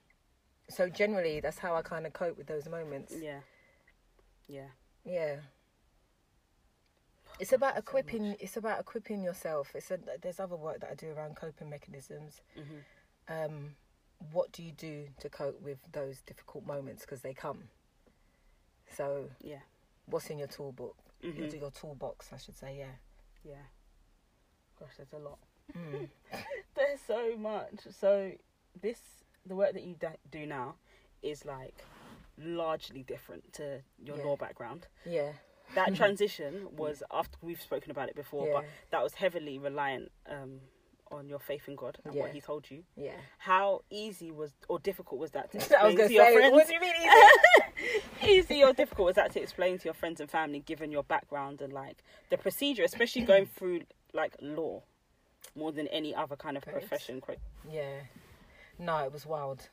[0.70, 3.14] so generally, that's how I kind of cope with those moments.
[3.20, 3.40] yeah,
[4.48, 4.70] yeah.
[5.04, 5.38] Yeah.
[7.40, 8.36] It's about equipping.
[8.40, 9.72] It's about equipping yourself.
[9.76, 12.42] It's a, there's other work that I do around coping mechanisms.
[12.58, 13.34] Mm-hmm.
[13.34, 13.76] Um,
[14.32, 17.66] what do you do to cope with those difficult moments because they come?
[18.96, 19.60] So, Yeah.
[20.06, 20.96] what's in your toolbox?
[21.24, 21.40] Mm-hmm.
[21.40, 22.78] Your, your toolbox, I should say.
[22.78, 22.96] Yeah.
[23.44, 23.66] Yeah.
[24.80, 25.40] Gosh, there's a lot.
[25.76, 26.08] Mm.
[26.76, 27.80] There's so much.
[28.00, 28.32] So
[28.80, 29.00] this,
[29.46, 29.96] the work that you
[30.32, 30.76] do now,
[31.24, 31.84] is like
[32.38, 34.24] largely different to your Yeah.
[34.24, 34.88] law background.
[35.06, 35.34] Yeah.
[35.76, 38.54] That transition was after we've spoken about it before, Yeah.
[38.56, 40.60] but that was heavily reliant um,
[41.12, 42.84] on your faith in God and what He told you.
[42.96, 43.12] Yeah.
[43.38, 46.54] How easy was or difficult was that to I was explain to your say, friends?
[46.54, 48.32] what do you mean easy?
[48.40, 51.62] easy or difficult was that to explain to your friends and family given your background
[51.62, 51.98] and like
[52.30, 53.82] the procedure especially going through
[54.14, 54.82] like law
[55.56, 56.88] more than any other kind of Correct.
[56.88, 57.22] profession
[57.72, 58.00] Yeah.
[58.80, 59.70] No, it was wild.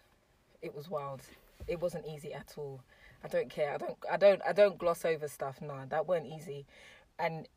[0.63, 1.23] It was wild.
[1.67, 2.81] It wasn't easy at all.
[3.25, 3.73] I don't care.
[3.75, 5.61] I don't I don't I don't gloss over stuff.
[5.63, 6.67] No, that weren't easy.
[7.19, 7.49] And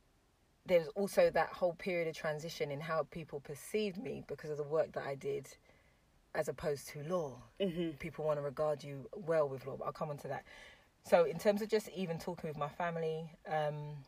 [0.65, 4.57] there was also that whole period of transition in how people perceived me because of
[4.57, 5.47] the work that I did
[6.35, 7.41] as opposed to law.
[7.59, 7.91] mm-hmm.
[7.97, 10.43] People want to regard you well with law, but I'll come on to that.
[11.03, 14.03] So in terms of just even talking with my family, um,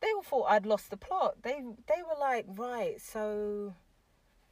[0.00, 1.36] they all thought I'd lost the plot.
[1.42, 3.74] They they were like, right, so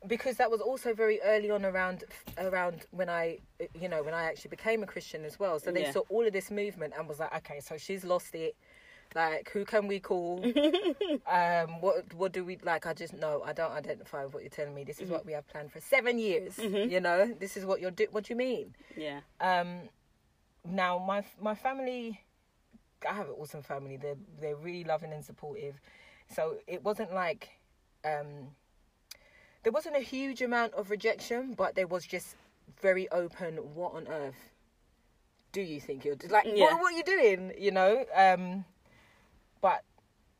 [0.06, 2.04] because that was also very early on around
[2.38, 3.38] around when I
[3.74, 5.58] you know when I actually became a Christian as well.
[5.58, 5.92] So they Yeah.
[5.92, 8.56] saw all of this movement and was like, okay, so she's lost it.
[9.14, 10.44] Like, who can we call?
[11.26, 12.86] um, what what do we like?
[12.86, 14.84] I just know I don't identify with what you're telling me.
[14.84, 16.58] This is what we have planned for seven years.
[16.58, 18.06] You know, this is what you're do.
[18.10, 18.74] What do you mean?
[18.96, 19.88] yeah Um,
[20.64, 22.20] now my my family,
[23.08, 23.96] I have an awesome family.
[23.96, 25.80] They're they're really loving and supportive.
[26.34, 27.48] So it wasn't like,
[28.04, 28.48] um,
[29.62, 32.36] there wasn't a huge amount of rejection, but there was just
[32.80, 33.56] very open.
[33.74, 34.52] What on earth
[35.52, 36.46] do you think you're like?
[36.46, 36.64] Yeah.
[36.64, 37.52] What, what are you doing?
[37.58, 38.04] You know.
[38.14, 38.64] Um,
[39.60, 39.82] but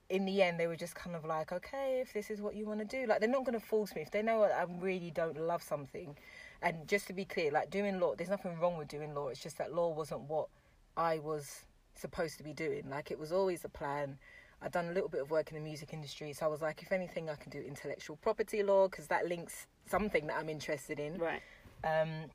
[0.08, 2.66] in the end, they were just kind of like, okay, if this is what you
[2.66, 4.02] want to do, like they're not going to force me.
[4.02, 6.16] If they know I really don't love something,
[6.62, 9.28] and just to be clear, like doing law, there's nothing wrong with doing law.
[9.28, 10.48] It's just that law wasn't what
[10.96, 12.88] I was supposed to be doing.
[12.88, 14.18] Like it was always a plan.
[14.60, 16.82] I'd done a little bit of work in the music industry, so I was like,
[16.82, 20.98] if anything, I can do intellectual property law because that links something that I'm interested
[20.98, 21.16] in.
[21.18, 21.40] right
[21.84, 22.30] Um,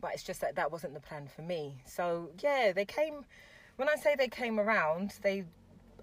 [0.00, 1.80] but it's just that that wasn't the plan for me.
[1.86, 3.24] So yeah, they came.
[3.76, 5.44] When I say they came around, they,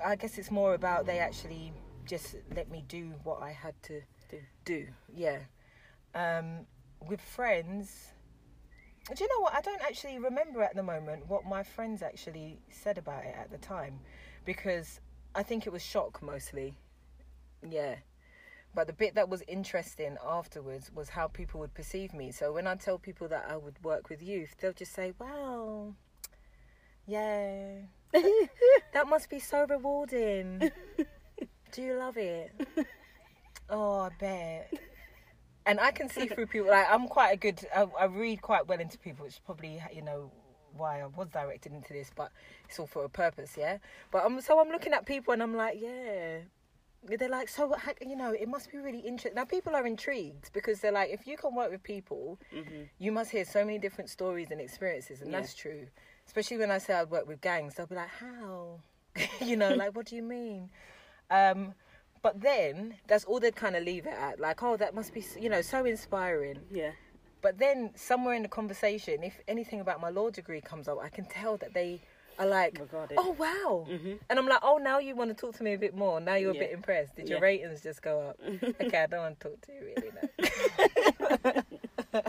[0.03, 1.71] I guess it's more about they actually
[2.05, 4.39] just let me do what I had to Do.
[4.65, 4.87] do.
[5.15, 5.39] Yeah.
[6.15, 6.65] Um,
[7.07, 8.07] with friends,
[9.13, 9.53] Do you know what?
[9.53, 13.51] I don't actually remember at the moment what my friends actually said about it at
[13.51, 13.99] the time,
[14.45, 14.99] because
[15.33, 16.75] I think it was shock mostly.
[17.67, 17.95] Yeah.
[18.73, 22.31] But the bit that was interesting afterwards was how people would perceive me.
[22.31, 25.93] So when I tell people that I would work with youth, they'll just say, "Wow,
[27.05, 27.81] yeah,
[28.13, 30.71] that must be so rewarding.
[31.71, 32.51] Do you love it?
[33.69, 34.73] Oh, I bet."
[35.65, 36.69] And I can see through people.
[36.69, 37.59] Like I'm quite a good.
[37.75, 40.31] I, I read quite well into people, which probably you know
[40.77, 42.31] why I was directed into this, but
[42.67, 43.77] it's all for a purpose, yeah.
[44.11, 46.39] But I'm so I'm looking at people and I'm like, yeah,
[47.03, 49.35] they're like, so how- you know, it must be really interesting.
[49.35, 52.89] Now people are intrigued because they're like, if you can work with people, Mhm.
[52.99, 55.39] you must hear so many different stories and experiences, and Yeah.
[55.41, 55.87] that's true.
[56.27, 58.79] Especially when I say I'd work with gangs, they'll be like, how?
[59.41, 60.69] you know, like what do you mean?
[61.29, 61.73] Um,
[62.21, 65.25] but then that's all they'd kind of leave it at, like, oh, that must be,
[65.39, 66.59] you know, so inspiring.
[66.69, 66.91] Yeah.
[67.41, 71.09] But then somewhere in the conversation, if anything about my law degree comes up, I
[71.09, 72.01] can tell that they
[72.37, 73.11] are like, it.
[73.17, 74.19] "Oh wow," Mhm.
[74.29, 76.19] and I'm like, "Oh, now you want to talk to me a bit more.
[76.19, 77.15] Now you're a bit impressed.
[77.15, 77.43] Did your Yeah.
[77.43, 78.39] ratings just go up?"
[78.81, 80.11] okay, I don't want to talk to you really.
[80.15, 81.63] No.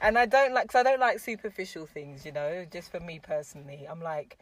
[0.00, 2.24] and I don't like, cause I don't like superficial things.
[2.24, 4.38] You know, just for me personally, I'm like.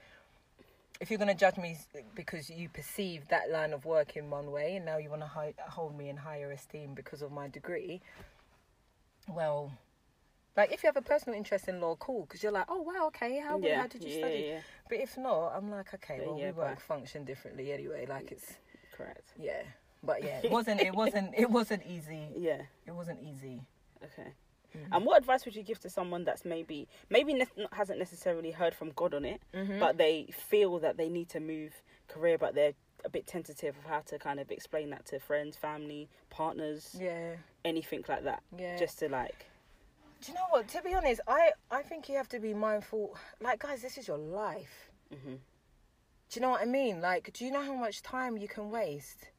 [0.98, 1.76] If you're going to judge me
[2.14, 5.26] because you perceive that line of work in one way, and now you want to
[5.26, 8.00] hi- hold me in higher esteem because of my degree,
[9.28, 9.72] well,
[10.56, 13.06] like if you have a personal interest in law, cool, because you're like, oh wow,
[13.08, 13.80] okay, how, yeah.
[13.82, 14.44] how did you yeah, study?
[14.48, 18.06] Yeah, But if not, I'm like, okay, well, we work function differently anyway.
[18.08, 18.54] Like it's
[18.96, 19.28] correct.
[19.38, 19.62] yeah,
[20.02, 22.28] but yeah, it wasn't, it wasn't, it wasn't easy.
[22.36, 22.62] Yeah.
[22.86, 23.62] It wasn't easy.
[24.02, 24.32] Okay.
[24.76, 24.88] Mhm.
[24.92, 28.74] And what advice would you give to someone that's maybe maybe ne- hasn't necessarily heard
[28.74, 29.78] from God on it, Mhm.
[29.78, 31.72] but they feel that they need to move
[32.08, 35.56] career, but they're a bit tentative of how to kind of explain that to friends,
[35.56, 38.76] family, partners, Yeah, anything like that, yeah.
[38.78, 39.46] just to like,
[40.22, 40.68] do you know what?
[40.68, 43.16] To be honest, I I think you have to be mindful.
[43.40, 44.90] Like, guys, this is your life.
[45.10, 47.00] hmm Do you know what I mean?
[47.00, 49.30] Like, do you know how much time you can waste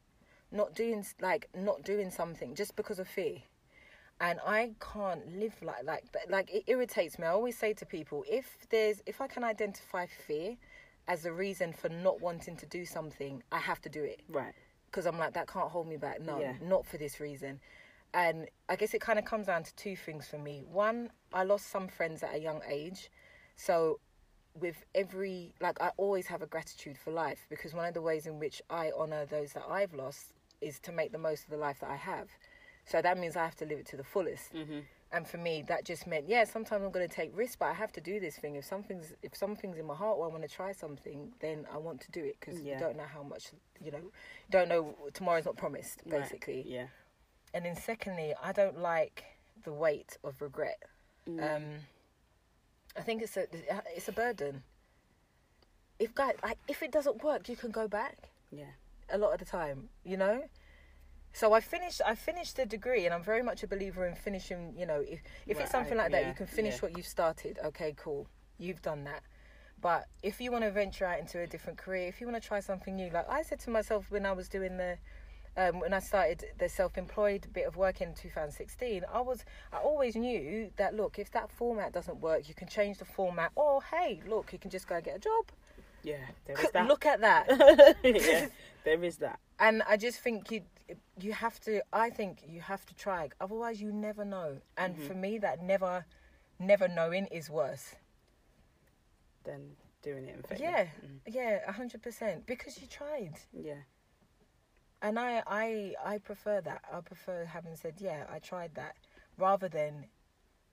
[0.51, 3.37] not doing like not doing something just because of fear?
[4.19, 6.29] And I can't live like like that.
[6.29, 7.25] Like it irritates me.
[7.27, 10.57] I always say to people, if there's if I can identify fear
[11.07, 14.53] as a reason for not wanting to do something, I have to do it right,
[14.87, 16.21] because I'm like that can't hold me back.
[16.21, 16.53] No, Yeah.
[16.61, 17.59] not for this reason.
[18.13, 20.63] And I guess it kind of comes down to two things for me.
[20.65, 23.11] One, I lost some friends at a young age,
[23.55, 23.99] so
[24.59, 28.25] with every like I always have a gratitude for life because one of the ways
[28.25, 31.57] in which I honor those that I've lost is to make the most of the
[31.57, 32.29] life that I have.
[32.85, 34.51] So that means I have to live it to the fullest.
[34.51, 34.79] hmm
[35.11, 37.73] And for me, that just meant, yeah, sometimes I'm going to take risks, but I
[37.73, 38.55] have to do this thing.
[38.57, 41.77] If something's if something's in my heart, or I want to try something, then I
[41.77, 42.73] want to do it because Yeah.
[42.73, 44.11] you don't know how much, you know,
[44.49, 46.21] don't know tomorrow's not promised, Right.
[46.21, 46.63] basically.
[46.67, 46.87] yeah,
[47.53, 49.23] And then secondly, I don't like
[49.63, 50.83] the weight of regret.
[51.25, 51.55] Mm.
[51.55, 51.65] Um,
[52.97, 53.47] I think it's a
[53.95, 54.63] it's a burden.
[55.99, 58.17] If guys like if it doesn't work, you can go back
[58.51, 58.71] yeah,
[59.09, 60.43] a lot of the time, you know.
[61.37, 62.01] So I finished.
[62.03, 64.73] I finished the degree, and I'm very much a believer in finishing.
[64.75, 66.79] You know, if if Right, it's something I- like that, yeah, you can finish yeah.
[66.81, 67.59] what you've started.
[67.63, 68.25] Okay, cool,
[68.57, 69.21] you've done that.
[69.79, 72.47] But if you want to venture out into a different career, if you want to
[72.47, 74.97] try something new, like I said to myself when I was doing the,
[75.55, 80.15] um, when I started the self-employed bit of work in 2016, I was, I always
[80.15, 83.51] knew that look, if that format doesn't work, you can change the format.
[83.53, 85.45] Or hey, look, you can just go and get a job.
[86.01, 86.25] yeah.
[86.47, 86.87] There is that.
[86.87, 87.45] Look at that.
[88.03, 88.47] yeah,
[88.83, 89.37] there is that.
[89.59, 90.61] and I just think you
[91.19, 91.81] you have to.
[91.91, 93.29] I think you have to try.
[93.41, 94.61] Otherwise, you never know.
[94.77, 95.07] And Mhm.
[95.07, 96.05] for me, that never,
[96.59, 97.95] never knowing is worse.
[99.43, 100.59] than doing it in fact.
[100.59, 101.19] Yeah, Mm.
[101.25, 102.45] yeah, a hundred percent.
[102.45, 103.83] Because you tried, yeah,
[105.01, 106.83] and I, I, I prefer that.
[106.91, 108.95] I prefer having said, yeah, I tried that,
[109.37, 110.07] rather than,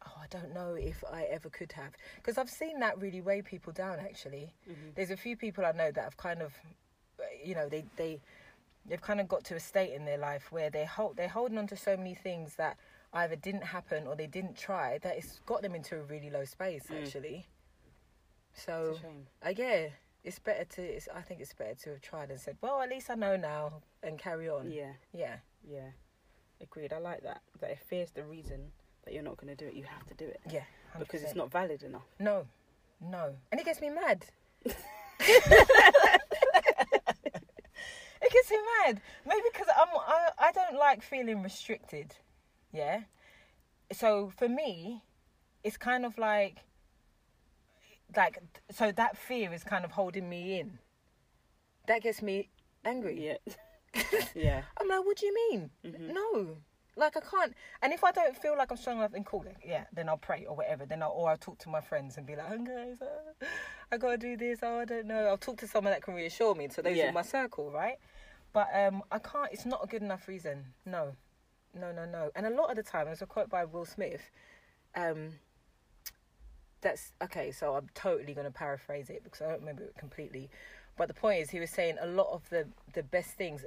[0.07, 1.92] oh, I don't know if I ever could have.
[2.16, 4.00] Because I've seen that really weigh people down.
[4.00, 4.94] Actually, Mhm.
[4.96, 6.53] there's a few people I know that have kind of,
[7.44, 8.20] you know, they they
[8.87, 11.59] they've kind of got to a state in their life where they hold they're holding
[11.59, 12.77] on to so many things that
[13.12, 16.44] either didn't happen or they didn't try that it's got them into a really low
[16.44, 17.03] space Mm.
[17.03, 17.47] actually.
[18.53, 19.27] So shame.
[19.44, 19.87] uh, yeah,
[20.23, 20.83] it's better to.
[20.83, 23.37] It's, I think it's better to have tried and said, well, at least I know
[23.37, 24.70] now and carry on.
[24.70, 25.37] Yeah, Yeah.
[25.68, 25.90] yeah.
[26.61, 26.92] Agreed.
[26.92, 27.42] I like that.
[27.61, 28.70] That if fear's the reason
[29.05, 30.62] that you're not going to do it, you have to do it Yeah.
[30.99, 32.07] because it's not valid enough.
[32.20, 32.47] No,
[33.01, 34.25] no, and it gets me mad.
[38.35, 39.01] it gets me mad.
[39.27, 42.16] Maybe because I'm I, I don't like feeling restricted.
[42.73, 43.03] Yeah.
[43.92, 45.03] So for me,
[45.62, 46.59] it's kind of like
[48.16, 48.38] like
[48.70, 50.79] so that fear is kind of holding me in.
[51.87, 52.49] That gets me
[52.85, 53.37] angry.
[53.44, 53.53] Yeah,
[54.35, 54.62] yeah.
[54.81, 55.70] I'm like, what do you mean?
[55.85, 56.12] Mhm.
[56.14, 56.57] No,
[56.97, 57.55] Like I can't.
[57.83, 59.44] And if I don't feel like I'm strong enough, then cool.
[59.64, 60.87] Yeah, then I'll pray or whatever.
[60.87, 63.47] Then I'll or I'll talk to my friends and be like, oh, guys, uh,
[63.92, 64.61] I gotta do this.
[64.62, 65.27] Oh, I don't know.
[65.27, 66.68] I'll talk to someone that can reassure me.
[66.70, 67.09] So those Yeah.
[67.09, 67.99] are my circle, right?
[68.55, 69.53] But um, I can't.
[69.53, 70.64] It's not a good enough reason.
[70.87, 71.14] No,
[71.79, 72.31] no, no, no.
[72.35, 74.31] And a lot of the time, there's a quote by Will Smith.
[74.95, 75.33] Um,
[76.81, 77.51] that's okay.
[77.51, 80.49] So I'm totally going to paraphrase it because I don't remember it completely.
[80.97, 83.67] But the point is, he was saying a lot of the the best things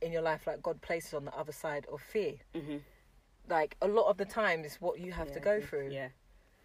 [0.00, 2.34] in your life, like God places on the other side of fear.
[2.54, 2.78] Mm-hmm.
[3.48, 6.08] Like a lot of the time, is what you have to go through, Yeah,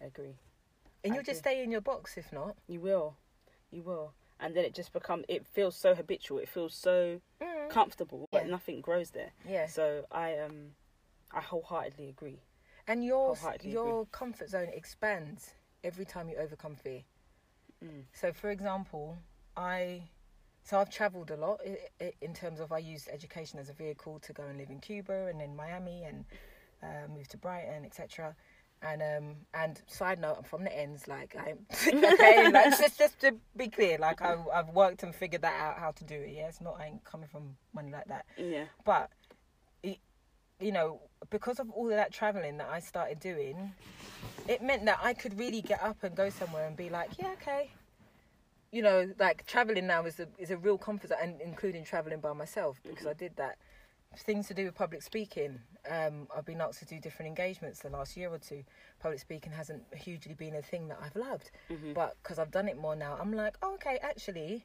[0.00, 0.36] I agree.
[1.04, 2.56] and I you'll just stay in your box if not.
[2.66, 3.16] You will,
[3.70, 5.24] you will, and then it just becomes.
[5.28, 6.38] It feels so habitual.
[6.38, 7.20] It feels so
[7.68, 9.30] comfortable, but nothing grows there.
[9.48, 10.72] Yeah, So I um,
[11.32, 12.40] I wholeheartedly agree.
[12.86, 17.02] and your your comfort zone expands every time you overcome fear.
[17.84, 18.04] Mm.
[18.12, 19.16] So, for example,
[19.56, 20.02] I
[20.64, 21.60] so I've travelled a lot
[22.20, 25.26] in terms of I used education as a vehicle to go and live in Cuba
[25.26, 26.24] and then Miami and
[26.82, 28.34] uh, moved to Brighton, etc.
[28.80, 31.08] And um and side note, I'm from the ends.
[31.08, 31.54] Like I
[31.88, 35.78] okay, like, just just to be clear, like I, I've worked and figured that out
[35.78, 36.32] how to do it.
[36.34, 38.26] Yeah, it's not I ain't coming from money like that.
[38.36, 38.64] Yeah.
[38.84, 39.10] But
[39.82, 39.98] it,
[40.60, 43.72] you know, because of all of that traveling that I started doing,
[44.46, 47.32] it meant that I could really get up and go somewhere and be like, yeah,
[47.40, 47.70] okay.
[48.70, 52.32] You know, like traveling now is a is a real comfort, and including traveling by
[52.32, 53.56] myself because I did that.
[54.16, 55.60] Things to do with public speaking.
[55.88, 58.64] Um, I've been asked to do different engagements the last year or two.
[59.00, 61.94] Public speaking hasn't hugely been a thing that I've loved, Mhm.
[61.94, 64.64] but because I've done it more now, I'm like, oh, okay, actually,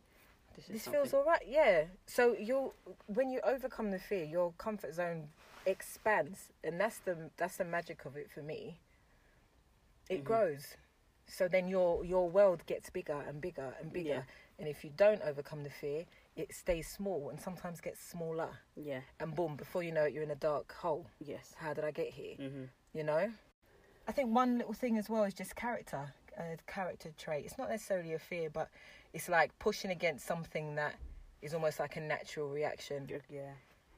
[0.56, 2.76] This, this feels all right yeah so you'll
[3.08, 5.30] when you overcome the fear your comfort zone
[5.66, 8.78] expands and that's the that's the magic of it for me
[10.10, 10.26] it Mhm.
[10.26, 10.78] grows
[11.26, 14.24] so then your your world gets bigger and bigger and bigger Yeah.
[14.60, 19.02] and if you don't overcome the fear it stays small and sometimes gets smaller Yeah.
[19.20, 21.54] and boom before you know it you're in a dark hole Yes.
[21.58, 22.64] how did i get here Mm-hmm.
[22.94, 23.32] you know
[24.08, 27.70] i think one little thing as well is just character a character trait it's not
[27.70, 28.70] necessarily a fear but
[29.14, 30.96] it's like pushing against something that
[31.44, 33.52] is almost like a natural reaction Yeah.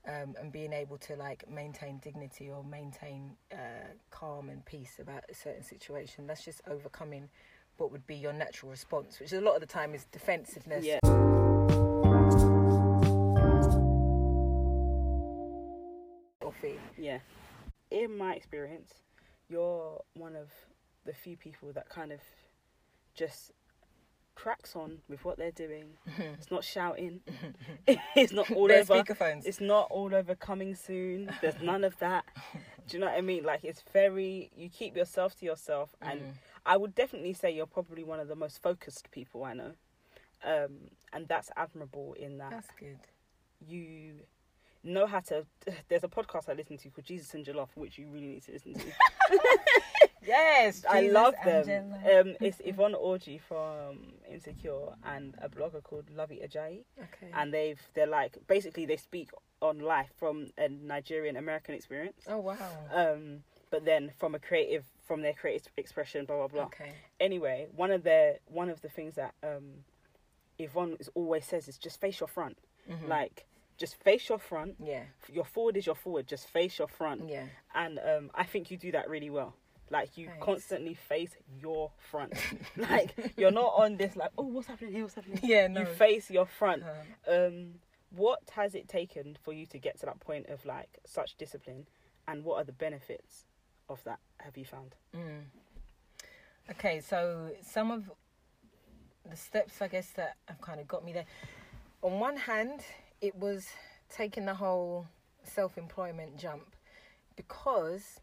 [0.08, 5.24] um, and being able to like maintain dignity or maintain uh, calm and peace about
[5.30, 7.30] a certain situation that's just overcoming
[7.78, 11.00] what would be your natural response which a lot of the time is defensiveness Yeah.
[16.97, 17.19] Yeah.
[17.91, 18.93] In my experience,
[19.49, 20.49] you're one of
[21.06, 22.19] the few people that kind of
[23.13, 23.51] just
[24.34, 25.86] cracks on with what they're doing.
[26.17, 27.21] It's not shouting.
[28.15, 28.95] it's not all Bare over.
[28.95, 31.32] speakerphones It's not all over coming soon.
[31.41, 32.25] There's none of that.
[32.88, 33.43] Do you know what I mean?
[33.43, 36.32] Like it's very you keep yourself to yourself and Mm.
[36.67, 39.71] I would definitely say you're probably one of the most focused people I know.
[40.43, 42.99] Um and that's admirable in that that's good
[43.65, 44.15] you
[44.86, 45.45] know how to
[45.89, 48.52] there's a podcast I listen to called Jesus and Jollof which you really need to
[48.54, 48.86] listen to.
[50.26, 51.93] yes I love them.
[51.93, 57.80] Um it's Yvonne Orji from Insecure and a blogger called Luvvie Ajayi okay and they've
[57.93, 59.30] they're like basically they speak
[59.62, 62.24] on life from a Nigerian American experience.
[62.28, 62.56] oh wow
[62.93, 66.63] Um but then from a creative from their creative expression blah blah blah.
[66.65, 69.84] okay Anyway, one of their one of the things that um
[70.58, 72.58] Yvonne is always says is just face your front.
[72.89, 73.08] Mhm.
[73.10, 73.45] Like
[73.78, 74.76] just face your front.
[74.80, 76.28] yeah Your forward is your forward.
[76.28, 77.28] Just face your front.
[77.30, 79.54] yeah And um I think you do that really well.
[79.92, 80.44] Like you Thanks.
[80.46, 82.34] constantly face your front.
[82.78, 85.62] like you're not on this like, oh what's happening here, what's happening here?
[85.62, 86.84] yeah no You face your front.
[87.28, 87.74] Um, Um
[88.12, 91.86] what has it taken for you to get to that point of like such discipline
[92.28, 93.46] and what are the benefits
[93.90, 94.96] of that have you found?
[95.14, 95.42] Mm.
[96.72, 98.10] Okay, so some of
[99.30, 101.26] the steps, I guess, that have kind of got me there.
[102.02, 102.82] On one hand,
[103.21, 103.67] it was
[104.10, 105.08] taking the whole
[105.43, 106.75] self employment jump
[107.36, 108.19] because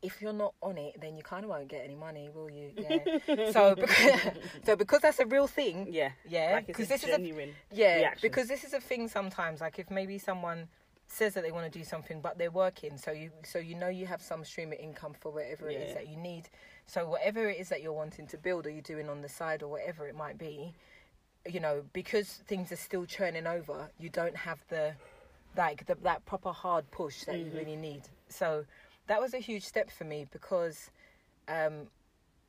[0.00, 2.70] if you're not on it, then you kind of won't get any money, will you?
[2.76, 3.50] Yeah.
[3.50, 4.12] so, because,
[4.64, 6.10] so because that's a real thing, Yeah.
[6.24, 8.20] yeah, because a this is a genuine yeah, reaction.
[8.22, 9.60] because this is a thing sometimes.
[9.60, 10.68] Like if maybe someone
[11.08, 13.88] says that they want to do something, but they're working, so you so you know
[13.88, 15.94] you have some stream of income for whatever it is Yeah.
[15.94, 16.48] that you need.
[16.86, 19.62] So whatever it is that you're wanting to build, or you're doing on the side,
[19.64, 20.74] or whatever it might be,
[21.46, 24.94] you know, because things are still churning over, you don't have the
[25.56, 27.46] like the, that proper hard push that Mhm.
[27.46, 28.02] you really need.
[28.28, 28.64] So
[29.06, 30.90] that was a huge step for me because
[31.48, 31.88] um,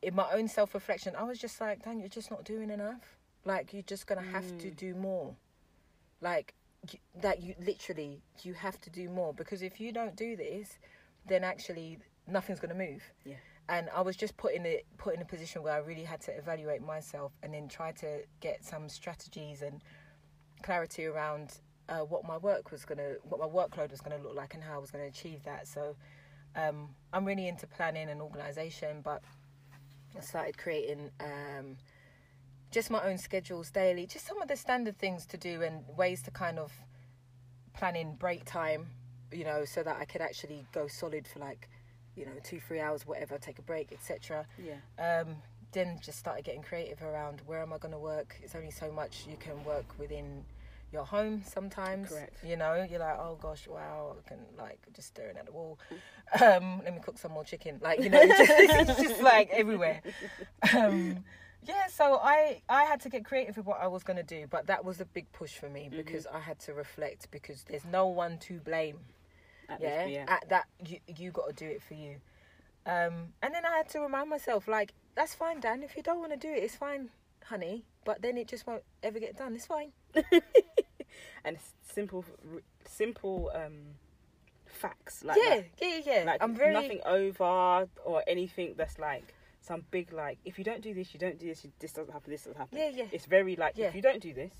[0.01, 3.17] in my own self reflection, I was just like, Dan, you're just not doing enough.
[3.45, 4.75] Like you're just gonna have to Mm.
[4.75, 5.35] do more.
[6.21, 6.53] Like
[6.91, 10.77] y- that, you literally you have to do more because if you don't do this,
[11.25, 13.01] then actually nothing's gonna move.
[13.23, 13.37] Yeah.
[13.69, 16.21] And I was just put in a put in a position where I really had
[16.21, 19.83] to evaluate myself and then try to get some strategies and
[20.63, 24.55] clarity around uh, what my work was gonna, what my workload was gonna look like,
[24.55, 25.67] and how I was gonna achieve that.
[25.67, 25.95] So
[26.55, 29.21] um, I'm really into planning and organisation, but
[30.17, 31.77] I started creating um,
[32.71, 36.23] just my own schedules daily, just some of the standard things to do and ways
[36.23, 36.71] to kind of
[37.73, 38.87] plan in break time,
[39.31, 41.69] you know, so that I could actually go solid for like,
[42.19, 44.45] you know, two, three hours, whatever, take a break, etc.
[44.57, 45.21] Yeah.
[45.21, 45.37] Um,
[45.71, 48.35] then just started getting creative around where am I going to work?
[48.43, 50.43] It's only so much you can work within
[50.91, 52.09] your home sometimes.
[52.09, 52.35] Correct.
[52.43, 55.79] You know, you're like, oh gosh, wow, I can like just staring at the wall.
[56.39, 57.79] Um, let me cook some more chicken.
[57.81, 58.51] Like, you know, it's just,
[58.91, 59.99] it's just like everywhere.
[60.75, 61.23] Um,
[61.63, 64.45] yeah, so I I had to get creative with what I was going to do,
[64.47, 67.83] but that was a big push for me because I had to reflect because there's
[67.83, 68.99] no one to blame.
[69.69, 70.25] At Yeah, yeah.
[70.27, 72.17] at that you you got to do it for you.
[72.85, 75.83] Um, and then I had to remind myself, like, that's fine, Dan.
[75.83, 77.09] If you don't want to do it, it's fine,
[77.45, 77.83] honey.
[78.03, 79.53] But then it just won't ever get done.
[79.55, 79.91] It's fine.
[81.45, 81.57] and
[81.93, 82.25] simple,
[82.85, 83.73] simple um,
[84.65, 85.65] facts like yeah, that.
[85.81, 86.23] yeah, yeah, yeah.
[86.25, 90.81] Like I'm very nothing over or anything that's like some big like if you don't
[90.81, 91.63] do this, you don't do this.
[91.63, 92.31] You, this doesn't happen.
[92.31, 92.77] This doesn't happen.
[92.77, 93.05] Yeah, yeah.
[93.11, 93.87] It's very like Yeah.
[93.87, 94.53] if you don't do this,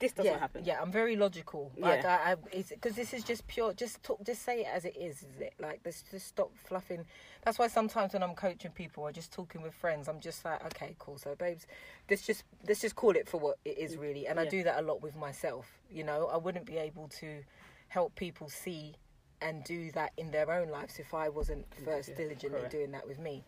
[0.00, 0.64] this doesn't yeah, happen.
[0.64, 1.70] Yeah, I'm very logical.
[1.76, 2.18] Yeah.
[2.26, 2.36] I, I
[2.68, 3.74] because this is just pure.
[3.74, 4.24] Just talk.
[4.24, 5.18] Just say it as it is.
[5.22, 6.02] Is it like this?
[6.10, 7.04] Just stop fluffing.
[7.44, 10.64] That's why sometimes when I'm coaching people or just talking with friends, I'm just like,
[10.66, 11.18] okay, cool.
[11.18, 11.66] So, babes,
[12.08, 14.26] let's just let's just call it for what it is really.
[14.26, 15.66] And I do that a lot with myself.
[15.90, 17.42] You know, I wouldn't be able to
[17.88, 18.94] help people see
[19.42, 22.72] and do that in their own lives if I wasn't first Yeah, diligently correct.
[22.72, 23.44] doing that with me.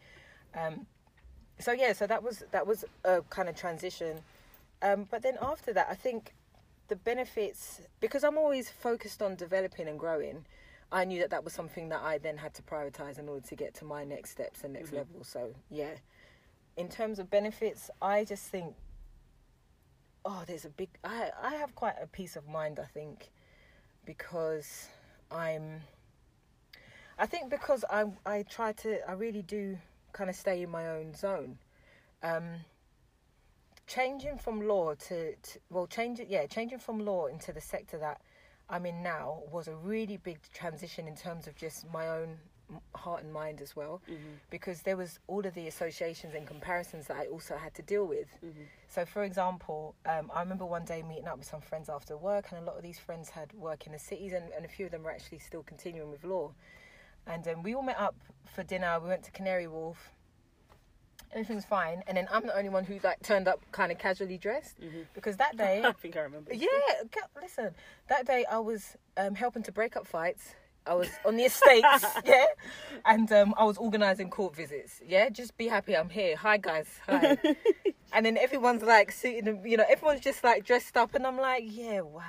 [0.54, 0.86] Um,
[1.58, 4.18] so yeah, so that was that was a kind of transition.
[4.82, 6.34] Um, but then after that, I think
[6.88, 10.44] the benefits because I'm always focused on developing and growing.
[10.90, 13.56] I knew that that was something that I then had to prioritize in order to
[13.56, 14.96] get to my next steps and next Mhm.
[14.96, 15.24] level.
[15.24, 15.94] So yeah,
[16.76, 18.76] in terms of benefits, I just think,
[20.24, 20.90] oh, there's a big.
[21.02, 22.78] I I have quite a peace of mind.
[22.78, 23.30] I think
[24.04, 24.88] because
[25.30, 25.82] I'm.
[27.18, 29.78] I think because I I try to I really do
[30.12, 31.58] kind of stay in my own zone.
[32.22, 32.64] Um,
[33.96, 38.20] changing from law to, to well, changing yeah, changing from law into the sector that
[38.70, 42.38] I'm in now was a really big transition in terms of just my own
[42.94, 44.38] heart and mind as well, Mhm.
[44.48, 48.06] because there was all of the associations and comparisons that I also had to deal
[48.06, 48.28] with.
[48.42, 48.66] Mhm.
[48.88, 52.50] So, for example, um, I remember one day meeting up with some friends after work,
[52.50, 54.86] and a lot of these friends had work in the cities, and, and a few
[54.86, 56.54] of them were actually still continuing with law.
[57.26, 58.14] And um, we all met up
[58.46, 58.98] for dinner.
[59.00, 60.10] We went to Canary Wharf.
[61.32, 63.98] Everything was fine, and then I'm the only one who like turned up kind of
[63.98, 65.06] casually dressed Mhm.
[65.14, 66.52] because that day, I think I remember.
[66.52, 66.68] yeah,
[67.40, 67.74] listen,
[68.08, 70.54] that day I was um, helping to break up fights.
[70.86, 72.44] I was on the estates, yeah,
[73.06, 75.00] and um, I was organising court visits.
[75.06, 76.36] Yeah, just be happy I'm here.
[76.36, 77.38] Hi guys, hi.
[78.12, 81.62] and then everyone's like suited, you know, everyone's just like dressed up, and I'm like,
[81.66, 82.22] yeah, wow,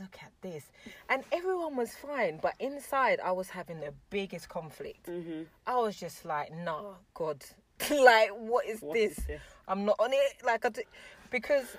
[0.00, 0.70] look at this,
[1.10, 5.06] and everyone was fine, but inside I was having the biggest conflict.
[5.06, 5.46] Mhm.
[5.66, 7.44] I was just like, nah, God,
[7.90, 9.18] like what is What this?
[9.18, 9.40] is this?
[9.66, 10.36] I'm not on it.
[10.44, 10.82] Like I, do,
[11.30, 11.76] because,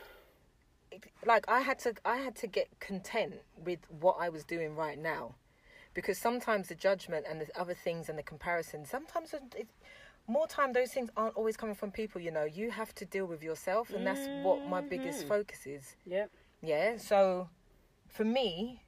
[1.26, 4.98] like I had to, I had to get content with what I was doing right
[4.98, 5.36] now,
[5.94, 9.68] because sometimes the judgment and the other things and the comparison, sometimes it,
[10.28, 12.22] more time those things aren't always coming from people.
[12.22, 15.28] You know, you have to deal with yourself, and that's what my biggest Mhm.
[15.28, 15.96] focus is.
[16.06, 16.30] Yep.
[16.62, 16.98] Yeah.
[16.98, 17.50] So,
[18.08, 18.84] for me,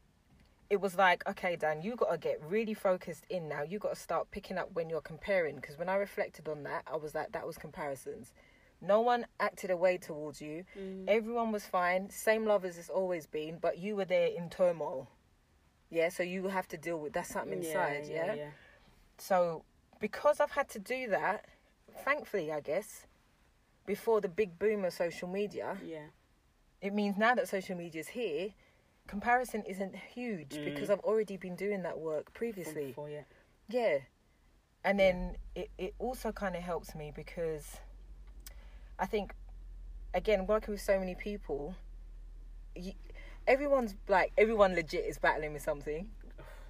[0.72, 3.62] it was like, okay, Dan, you got to get really focused in now.
[3.62, 5.58] You got to start picking up when you're comparing.
[5.58, 8.34] Because when I reflected on that, I was like, that was comparisons.
[8.80, 10.64] No one acted away towards you.
[10.80, 11.04] Mhm.
[11.10, 12.10] Everyone was fine.
[12.10, 15.10] Same love as it's always been, but you were there in turmoil.
[15.90, 16.08] Yeah.
[16.08, 18.08] So you have to deal with that's something inside.
[18.08, 18.34] yeah.
[18.34, 18.52] yeah.
[19.18, 19.66] So,
[20.00, 21.46] because I've had to do that,
[22.06, 23.08] thankfully, I guess,
[23.86, 26.08] before the big boom of social media, Yeah.
[26.82, 28.54] it means now that social media is here,
[29.12, 30.64] comparison isn't huge Mm.
[30.64, 32.88] because I've already been doing that work previously.
[32.88, 33.24] before, yeah.
[33.68, 33.98] Yeah.
[34.86, 37.66] And then it, it also kind of helps me because
[38.98, 39.34] I think,
[40.14, 41.76] again, working with so many people,
[42.74, 42.96] y
[43.48, 46.10] everyone's like, everyone legit is battling with something.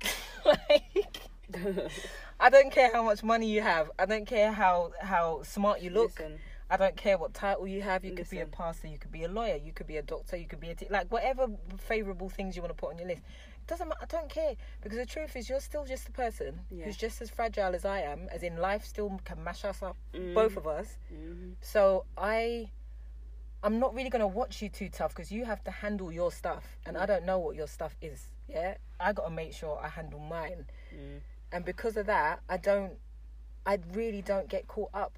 [0.45, 1.17] like,
[2.39, 3.91] I don't care how much money you have.
[3.99, 6.17] I don't care how, how smart you look.
[6.19, 6.39] Listen,
[6.71, 8.05] I don't care what title you have.
[8.05, 10.37] You could be a pastor, you could be a lawyer, you could be a doctor,
[10.37, 11.47] you could be a like whatever
[11.77, 13.19] favorable things you want to put on your list.
[13.59, 13.99] It doesn't matter.
[14.01, 16.85] I don't care because the truth is you're still just a person Yeah.
[16.85, 18.29] who's just as fragile as I am.
[18.31, 20.33] As in, life still can mash us up, Mm.
[20.33, 20.97] both of us.
[21.13, 21.55] mhm.
[21.59, 22.71] So I,
[23.63, 26.77] I'm not really gonna watch you too tough because you have to handle your stuff,
[26.85, 28.29] and I don't know what your stuff is.
[28.47, 30.65] Yeah, I got to make sure I handle mine,
[30.95, 31.19] Mm.
[31.51, 32.93] and because of that, I don't,
[33.65, 35.17] I really don't get caught up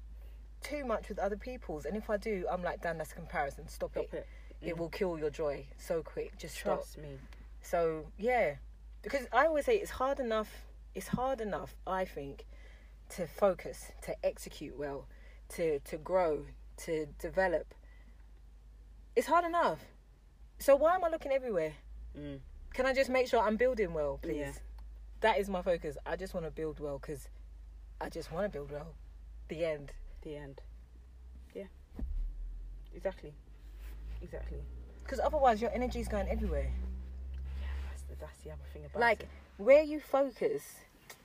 [0.64, 1.84] too much with other people's.
[1.84, 3.68] And if I do, I'm like, Dan, that's a comparison.
[3.68, 4.14] Stop, Stop it.
[4.14, 4.26] it.
[4.70, 4.78] It Mm.
[4.78, 6.36] will kill your joy so quick.
[6.38, 6.78] Just stop.
[6.78, 7.18] Trust me.
[7.60, 8.56] So yeah,
[9.02, 10.64] because I always say it's hard enough.
[10.94, 12.46] It's hard enough, I think,
[13.10, 15.06] to focus, to execute well,
[15.50, 16.46] to to grow,
[16.78, 17.74] to develop.
[19.16, 19.80] It's hard enough.
[20.58, 21.74] So why am I looking everywhere?
[22.18, 22.40] Mm.
[22.72, 24.36] Can I just make sure I'm building well, please?
[24.38, 24.52] Yeah.
[25.20, 25.96] That is my focus.
[26.06, 27.28] I just want to build well because
[28.00, 28.94] I just want to build well.
[29.48, 29.92] The end.
[30.24, 30.60] The end.
[31.54, 31.64] Yeah.
[32.96, 33.32] Exactly.
[34.22, 34.58] Exactly.
[35.02, 36.70] Because otherwise, your energy is going everywhere.
[37.60, 39.28] Yeah, That's the, that's the other thing about like it.
[39.58, 40.62] where you focus.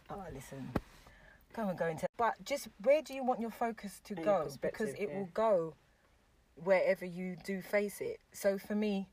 [0.09, 0.69] Oh, listen.
[1.53, 2.07] Come and go into.
[2.17, 4.49] But just where do you want your focus to And go?
[4.61, 5.17] Because it yeah.
[5.17, 5.75] will go
[6.55, 8.19] wherever you do face it.
[8.33, 9.07] So for me,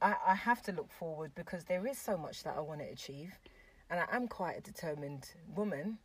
[0.00, 2.86] I, I have to look forward because there is so much that I want to
[2.86, 3.32] achieve,
[3.90, 5.98] and I am quite a determined woman.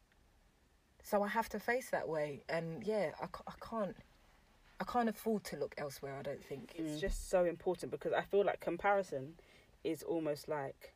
[1.04, 3.95] So I have to face that way, and yeah, I, I can't.
[4.80, 6.16] I can't afford to look elsewhere.
[6.20, 6.74] I don't think.
[6.76, 9.36] it's just so important because I feel like comparison
[9.84, 10.93] is almost like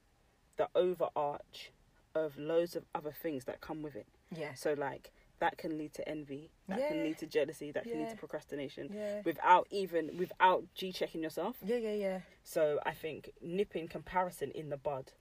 [0.58, 1.72] the overarch
[2.16, 4.08] of loads of other things that come with it.
[4.36, 4.56] Yeah.
[4.56, 8.10] So like that can lead to envy, that can lead to jealousy, that can lead
[8.10, 9.22] to procrastination Yeah.
[9.24, 11.58] without even without G checking yourself.
[11.64, 11.78] Yeah.
[11.78, 11.94] Yeah.
[11.94, 12.20] Yeah.
[12.44, 15.12] So I think nipping comparison in the bud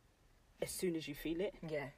[0.63, 1.89] as soon as you feel it Yeah.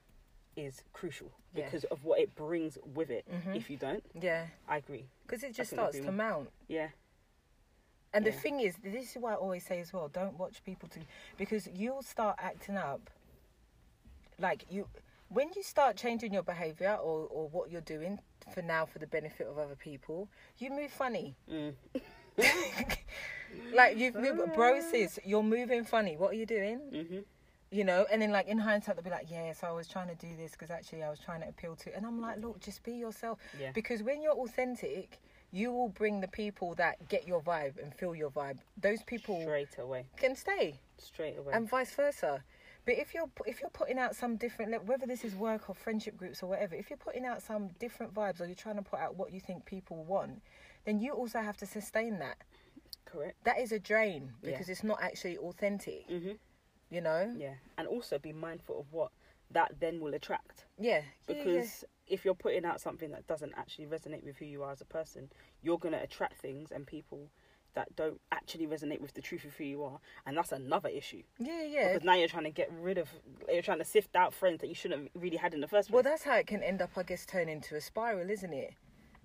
[0.59, 1.65] Is crucial Yeah.
[1.65, 3.25] because of what it brings with it.
[3.31, 3.57] Mhm.
[3.57, 4.47] If you don't, Yeah.
[4.67, 5.07] I agree.
[5.27, 6.51] Because it just starts to mount.
[6.69, 6.89] Yeah.
[8.13, 10.89] And the thing is, this is what I always say as well: don't watch people
[10.91, 11.01] to
[11.37, 13.11] because you'll start acting up.
[14.39, 14.89] Like you,
[15.29, 18.19] when you start changing your behavior or or what you're doing
[18.55, 20.29] for now for the benefit of other people,
[20.59, 21.37] you move funny.
[21.51, 21.75] Mm.
[23.75, 26.17] like you've moved, bro, sis, you're moving funny.
[26.17, 26.79] What are you doing?
[26.93, 27.25] Mhm.
[27.71, 30.09] You know, and then like in hindsight, they'll be like, "Yeah, so I was trying
[30.09, 32.61] to do this because actually I was trying to appeal to." And I'm like, "Look,
[32.61, 33.73] just be yourself." Yeah.
[33.73, 35.19] Because when you're authentic,
[35.51, 38.59] you will bring the people that get your vibe and feel your vibe.
[38.81, 40.07] Those people Straight away.
[40.17, 41.53] can stay, Straight away.
[41.53, 42.43] and vice versa.
[42.87, 46.17] But if you're if you're putting out some different, whether this is work or friendship
[46.17, 48.99] groups or whatever, if you're putting out some different vibes or you're trying to put
[48.99, 50.41] out what you think people want,
[50.87, 52.39] then you also have to sustain that.
[53.05, 53.37] Correct.
[53.45, 54.53] That is a drain Yeah.
[54.53, 56.07] because it's not actually authentic.
[56.09, 56.39] Mhm.
[56.91, 57.35] You know?
[57.37, 59.11] Yeah, and also be mindful of what
[59.51, 60.67] that then will attract.
[60.79, 61.03] Yeah.
[61.29, 61.45] Yeah, yeah.
[61.45, 64.81] Because if you're putting out something that doesn't actually resonate with who you are as
[64.81, 65.31] a person,
[65.63, 67.31] you're going to attract things and people
[67.75, 71.23] that don't actually resonate with the truth of who you are, and that's another issue.
[71.39, 71.89] yeah, yeah.
[71.89, 73.09] Because now you're trying to get rid of,
[73.49, 75.89] you're trying to sift out friends that you shouldn't have really had in the first
[75.89, 75.95] place.
[75.95, 78.75] Well, that's how it can end up, I guess, turn into a spiral, isn't it?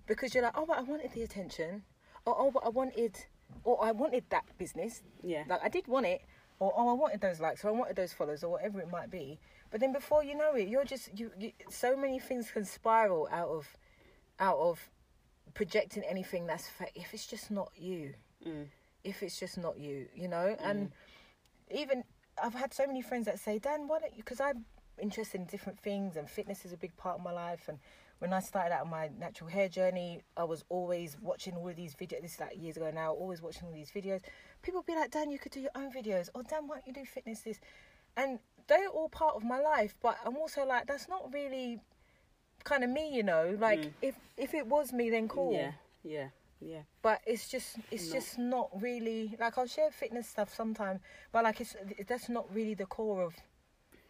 [0.06, 1.82] Because you're like, oh, but I wanted the attention,
[2.26, 3.16] or oh, but I wanted,
[3.64, 6.20] or I wanted that business, yeah, like I did want it,
[6.58, 9.10] or oh, I wanted those likes, or I wanted those follows, or whatever it might
[9.10, 9.38] be.
[9.70, 11.30] But then before you know it, you're just you.
[11.38, 13.66] you so many things can spiral out of,
[14.38, 14.90] out of,
[15.54, 18.14] projecting anything that's fake if it's just not you.
[18.46, 18.66] Mm.
[19.04, 20.90] If it's just not you, you know, and
[21.70, 22.04] even
[22.42, 24.22] I've had so many friends that say, Dan, why don't you?
[24.22, 24.64] Because I'm
[24.98, 27.68] interested in different things, and fitness is a big part of my life.
[27.68, 27.78] And
[28.20, 31.76] when I started out on my natural hair journey, I was always watching all of
[31.76, 32.22] these videos.
[32.22, 33.12] This is like years ago now.
[33.12, 34.20] Always watching all these videos.
[34.62, 36.92] People be like, Dan, you could do your own videos, or Dan, why don't you
[36.92, 37.40] do fitness?
[37.40, 37.60] This,
[38.16, 39.94] and they're all part of my life.
[40.02, 41.80] But I'm also like, that's not really
[42.62, 43.56] kind of me, you know.
[43.60, 43.92] Like Mm.
[44.00, 46.28] if if it was me, then cool yeah, yeah,
[46.60, 46.82] yeah.
[47.02, 51.00] but it's just it's Not- just not really like I'll share fitness stuff sometime,
[51.32, 53.34] but like it's that's not really the core of.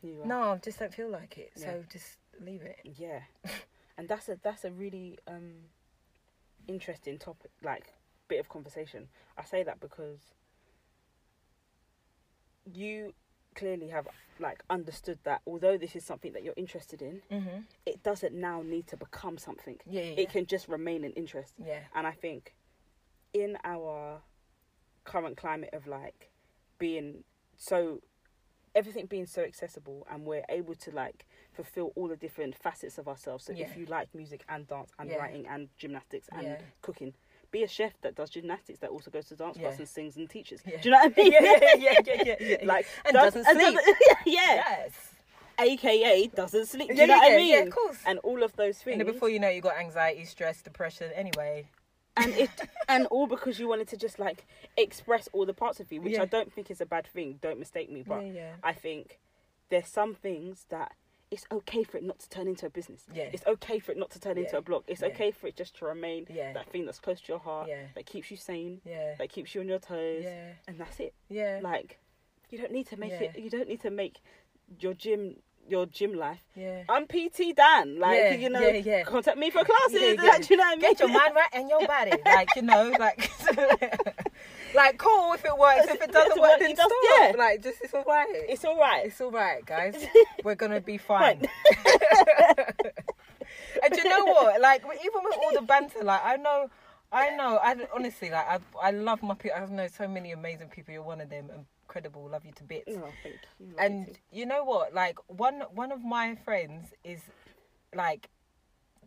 [0.02, 1.50] No, I just don't feel like it.
[1.56, 1.64] Yeah.
[1.64, 2.78] So just leave it.
[2.98, 3.20] Yeah,
[3.98, 5.52] and that's a that's a really um
[6.66, 7.92] interesting topic, like
[8.28, 9.08] bit of conversation.
[9.38, 10.20] I say that because
[12.72, 13.12] you
[13.54, 14.08] clearly have
[14.40, 17.60] like understood that although this is something that you're interested in, Mm-hmm.
[17.86, 19.78] it doesn't now need to become something.
[19.86, 21.52] Yeah, yeah, It can just remain an interest.
[21.64, 21.80] yeah.
[21.94, 22.54] And I think
[23.32, 24.20] in our
[25.04, 26.30] current climate of like
[26.78, 27.22] being
[27.56, 28.00] so
[28.74, 33.08] everything being so accessible and we're able to like fulfill all the different facets of
[33.08, 33.44] ourselves.
[33.44, 33.66] So Yeah.
[33.66, 35.16] if you like music and dance and Yeah.
[35.16, 36.60] writing and gymnastics and Yeah.
[36.82, 37.14] cooking,
[37.50, 40.28] be a chef that does gymnastics that also goes to dance class and sings and
[40.28, 40.60] teaches.
[40.62, 41.32] Do you know what I mean?
[41.80, 43.78] Yeah, yeah, yeah, like And does- doesn't sleep.
[43.86, 44.54] yeah, yeah.
[44.84, 45.10] Yes.
[45.56, 46.88] AKA doesn't sleep.
[46.88, 47.48] Do you know what I mean?
[47.54, 47.98] yeah, of course.
[48.06, 48.98] And all of those things.
[49.00, 51.12] And before you know, you got anxiety, stress, depression.
[51.14, 51.68] Anyway.
[52.16, 52.50] and it
[52.88, 54.46] and all because you wanted to just like
[54.76, 56.22] express all the parts of you, which Yeah.
[56.22, 57.38] I don't think is a bad thing.
[57.40, 58.54] Don't mistake me, but yeah, yeah.
[58.62, 59.18] I think
[59.68, 60.92] there's some things that
[61.30, 63.02] it's okay for it not to turn into a business.
[63.12, 63.24] Yeah.
[63.32, 64.84] It's okay for it not to turn into a blog.
[64.86, 65.08] It's Yeah.
[65.08, 66.52] okay for it just to remain Yeah.
[66.52, 67.86] that thing that's close to your heart, Yeah.
[67.94, 69.14] that keeps you sane, Yeah.
[69.18, 70.52] that keeps you on your toes, Yeah.
[70.68, 71.14] and that's it.
[71.28, 71.60] Yeah.
[71.62, 71.98] Like,
[72.50, 73.22] you don't need to make Yeah.
[73.22, 73.38] it.
[73.38, 74.20] You don't need to make
[74.80, 76.44] your gym your gym life.
[76.54, 76.84] Yeah.
[76.90, 77.98] I'm PT Dan.
[77.98, 79.02] Like, Yeah, you know, yeah, yeah.
[79.04, 79.94] contact me for classes.
[79.98, 80.22] Yeah, yeah.
[80.32, 80.80] Like, do you know what I mean?
[80.80, 82.12] Get your mind right and your body.
[82.26, 83.30] Like, you know, like.
[84.74, 85.86] like cool if it works.
[85.88, 86.90] If it doesn't work, then stop.
[87.18, 87.32] yeah.
[87.36, 88.26] Like just it's all right.
[88.48, 89.06] It's all right.
[89.06, 89.94] It's all right, guys.
[90.44, 91.46] We're gonna be fine.
[93.82, 94.60] and you know what?
[94.60, 96.70] Like even with all the banter, like I know,
[97.12, 97.58] I know.
[97.62, 99.56] I honestly like I I love my people.
[99.56, 100.92] I know so many amazing people.
[100.94, 101.50] You're one of them.
[101.86, 102.28] Incredible.
[102.30, 102.84] Love you to bits.
[102.88, 103.66] Oh, thank you.
[103.66, 104.94] Love And you you know what?
[104.94, 107.20] Like one one of my friends is
[107.94, 108.28] like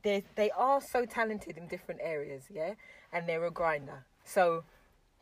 [0.03, 2.73] they they are so talented in different areas, yeah,
[3.11, 4.05] and they're a grinder.
[4.23, 4.63] So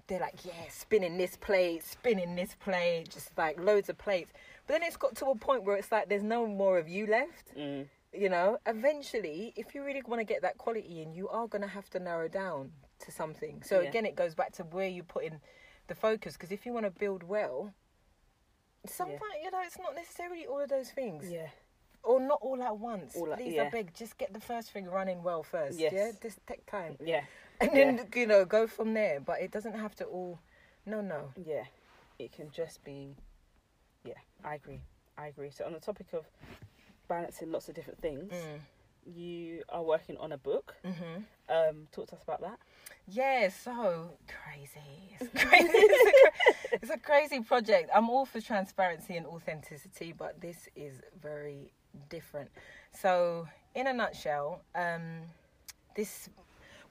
[0.08, 4.32] they're like, yeah, spinning this plate, spinning this plate, just like loads of plates.
[4.68, 7.08] But then it's got to a point where it's like there's no more of you
[7.08, 7.56] left.
[7.58, 7.88] Mm.
[8.14, 11.62] You know, eventually, if you really want to get that quality in, you are going
[11.64, 13.62] to have to narrow down to something.
[13.64, 13.89] So Yeah.
[13.89, 15.41] again, it goes back to where you put in
[15.88, 16.34] the focus.
[16.34, 17.74] Because if you want to build well,
[18.86, 21.49] sometimes you know it's not necessarily all of those things, Yeah.
[22.03, 23.16] or not all at once.
[23.16, 23.64] All at- Please, yeah.
[23.64, 25.78] I beg, just get the first thing running well first.
[25.80, 25.93] Yes.
[25.93, 27.24] Yeah, just take time, Yeah.
[27.62, 29.20] And then you know go from there.
[29.20, 30.39] But it doesn't have to all.
[30.86, 31.32] No, no.
[31.36, 31.64] Yeah.
[32.20, 33.16] It can just be.
[34.03, 34.82] Yeah, I agree.
[35.18, 35.49] I agree.
[35.51, 36.26] So on the topic of
[37.08, 38.60] balancing lots of different things, Mm.
[39.06, 40.76] you are working on a book.
[40.84, 42.60] hmm Um, talk to us about that.
[43.08, 45.16] Yeah, so crazy.
[45.20, 45.70] It's crazy.
[45.74, 46.26] it's,
[46.72, 47.89] a, it's a crazy project.
[47.93, 51.72] I'm all for transparency and authenticity, but this is very
[52.10, 52.49] different.
[52.91, 55.22] So, in a nutshell, um,
[55.95, 56.30] this,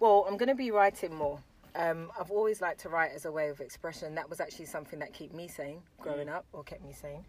[0.01, 1.39] well, I'm going to be writing more.
[1.77, 4.15] Um, I've always liked to write as a way of expression.
[4.15, 7.25] That was actually something that kept me sane growing up, or kept me sane.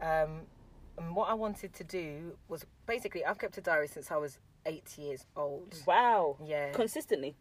[0.00, 0.42] Um,
[0.98, 4.38] and what I wanted to do was basically, I've kept a diary since I was
[4.66, 5.74] eight years old.
[5.86, 6.36] Wow.
[6.44, 6.72] Yeah.
[6.72, 7.34] Consistently.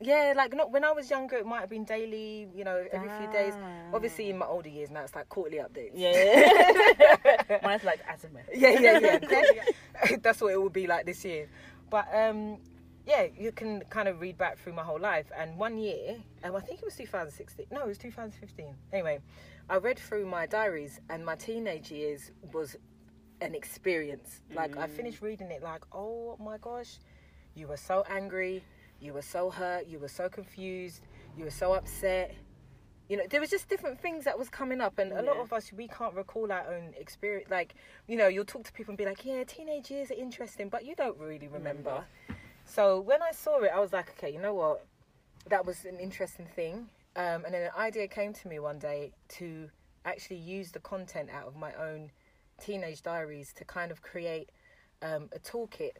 [0.00, 3.08] Yeah, like not when I was younger, it might have been daily, you know, every
[3.20, 3.54] few days.
[3.56, 3.94] Ah.
[3.94, 5.92] Obviously, in my older years now, it's like quarterly updates.
[5.94, 7.58] Yeah.
[7.62, 8.42] Mine's like azimuth.
[8.52, 10.16] yeah, yeah, yeah.
[10.22, 11.48] That's what it will be like this year.
[11.90, 12.58] But um,
[13.06, 15.26] yeah, you can kind of read back through my whole life.
[15.36, 17.66] And one year, um, I think it was 2016.
[17.70, 18.74] No, it was 2015.
[18.92, 19.18] Anyway,
[19.68, 22.76] I read through my diaries, and my teenage years was
[23.40, 24.40] an experience.
[24.54, 26.98] Like I finished reading it, like, oh my gosh,
[27.54, 28.64] you were so angry,
[29.00, 31.02] you were so hurt, you were so confused,
[31.36, 32.34] you were so upset.
[33.08, 35.52] You know, there was just different things that was coming up, and a lot of
[35.52, 37.50] us we can't recall our own experience.
[37.50, 37.74] Like,
[38.08, 40.86] you know, you'll talk to people and be like, "Yeah, teenage years are interesting," but
[40.86, 42.02] you don't really remember.
[42.66, 44.84] So when I saw it, I was like, "Okay, you know what?
[45.48, 49.12] That was an interesting thing." Um, and then an idea came to me one day
[49.38, 49.70] to
[50.04, 52.10] actually use the content out of my own
[52.60, 54.50] teenage diaries to kind of create
[55.02, 55.92] um, a toolkit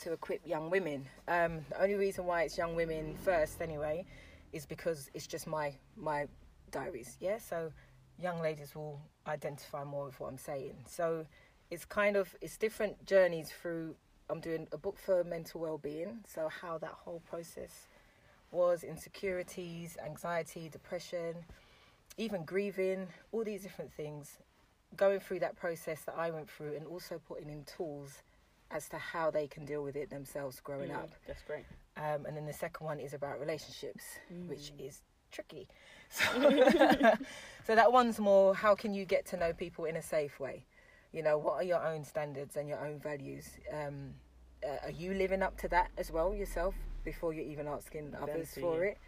[0.00, 1.06] to equip young women.
[1.26, 4.04] Um, the only reason why it's young women first, anyway,
[4.52, 6.26] is because it's just my my
[6.70, 7.16] diaries.
[7.20, 7.72] Yeah, so
[8.20, 10.74] young ladies will identify more with what I'm saying.
[10.86, 11.26] So
[11.70, 13.94] it's kind of it's different journeys through.
[14.30, 16.18] I'm doing a book for mental well-being.
[16.26, 17.88] So how that whole process
[18.50, 21.36] was, insecurities, anxiety, depression,
[22.16, 24.38] even grieving, all these different things.
[24.96, 28.22] Going through that process that I went through, and also putting in tools
[28.70, 31.10] as to how they can deal with it themselves growing Mm, up.
[31.26, 31.64] That's great.
[31.96, 34.04] Um, and then the second one is about relationships,
[34.46, 35.68] which is tricky.
[36.10, 36.24] So,
[37.66, 40.64] so that one's more how can you get to know people in a safe way?
[41.12, 43.48] You know, what are your own standards and your own values?
[43.72, 44.14] Um,
[44.64, 48.54] uh, are you living up to that as well yourself before you're even asking others
[48.60, 48.98] for it?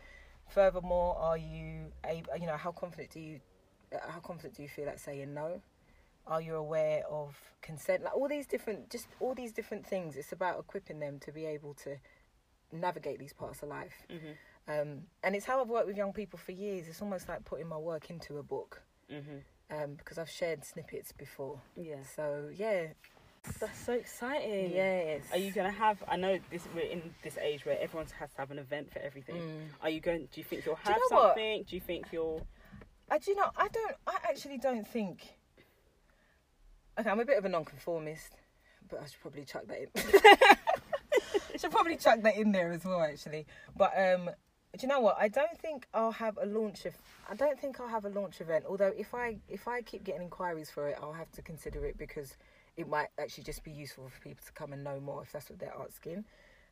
[0.48, 2.36] Furthermore, are you able?
[2.38, 3.40] You know, how confident do you?
[3.92, 5.60] Uh, how confident do you feel at saying no?
[6.26, 8.04] Are you aware of consent?
[8.04, 10.16] Like all these different, just all these different things.
[10.16, 11.96] It's about equipping them to be able to
[12.72, 14.06] navigate these parts of life.
[14.08, 14.36] Mhm.
[14.68, 16.88] Um, and it's how I've worked with young people for years.
[16.88, 19.42] It's almost like putting my work into a book Mhm.
[19.70, 21.60] Um, because I've shared snippets before.
[21.76, 21.96] Yeah.
[22.16, 22.88] So yeah,
[23.58, 24.72] That's so exciting.
[24.72, 25.22] yes.
[25.32, 26.02] Are you gonna have?
[26.08, 26.62] I know this.
[26.74, 29.36] We're in this age where everyone has to have an event for everything.
[29.36, 29.60] Mm.
[29.82, 30.28] Are you going?
[30.32, 31.28] Do you think you'll you have know what?
[31.30, 31.64] something?
[31.68, 32.46] Do you think you'll?
[33.10, 33.50] I do you know.
[33.56, 33.96] I don't.
[34.06, 35.34] I actually don't think.
[36.98, 38.32] Okay, I'm a bit of a nonconformist,
[38.88, 39.88] but I should probably chuck that in.
[41.60, 43.46] should probably chuck that in there as well, actually.
[43.76, 44.30] But um,
[44.76, 45.16] do you know what?
[45.18, 46.94] I don't think I'll have a launch of.
[47.28, 48.64] I don't think I'll have a launch event.
[48.68, 51.98] Although if I if I keep getting inquiries for it, I'll have to consider it
[51.98, 52.36] because
[52.76, 55.50] it might actually just be useful for people to come and know more if that's
[55.50, 56.24] what they're asking.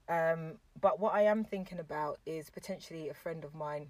[0.08, 3.88] Um, but what I am thinking about is potentially a friend of mine.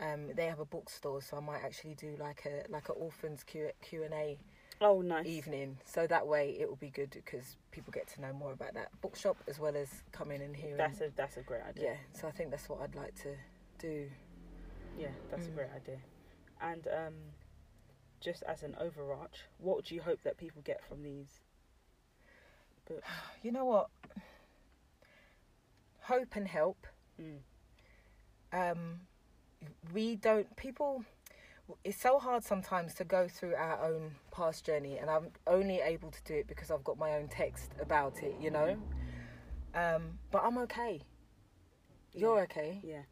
[0.00, 3.42] Um, they have a bookstore, so I might actually do like a like an orphans
[3.42, 4.38] Q Q and A
[4.80, 5.26] Oh, nice.
[5.26, 5.78] evening.
[5.84, 8.88] So that way it will be good because people get to know more about that
[9.02, 10.76] bookshop as well as coming and hearing.
[10.78, 11.84] That's a that's a great idea.
[11.84, 11.96] yeah.
[12.18, 13.36] So I think that's what I'd like to
[13.78, 14.08] do.
[14.98, 15.54] Yeah, that's a Mm.
[15.54, 15.98] great idea.
[16.62, 17.14] And um,
[18.20, 21.40] just as an overarch, what do you hope that people get from these
[22.86, 23.06] books?
[23.42, 23.88] You know what?
[26.02, 26.86] Hope and help.
[27.20, 27.38] Mm.
[28.52, 29.00] Um,
[29.92, 31.04] we don't people
[31.84, 36.10] it's so hard sometimes to go through our own past journey and i'm only able
[36.10, 38.76] to do it because i've got my own text about it you know?
[39.74, 41.00] Um, but i'm okay.
[42.12, 42.42] You're Yeah.
[42.42, 42.80] okay?
[42.82, 43.02] Yeah.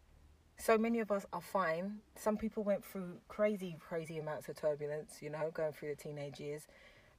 [0.59, 2.01] so many of us are fine.
[2.17, 6.41] Some people went through crazy crazy amounts of turbulence you know going through the teenage
[6.41, 6.67] years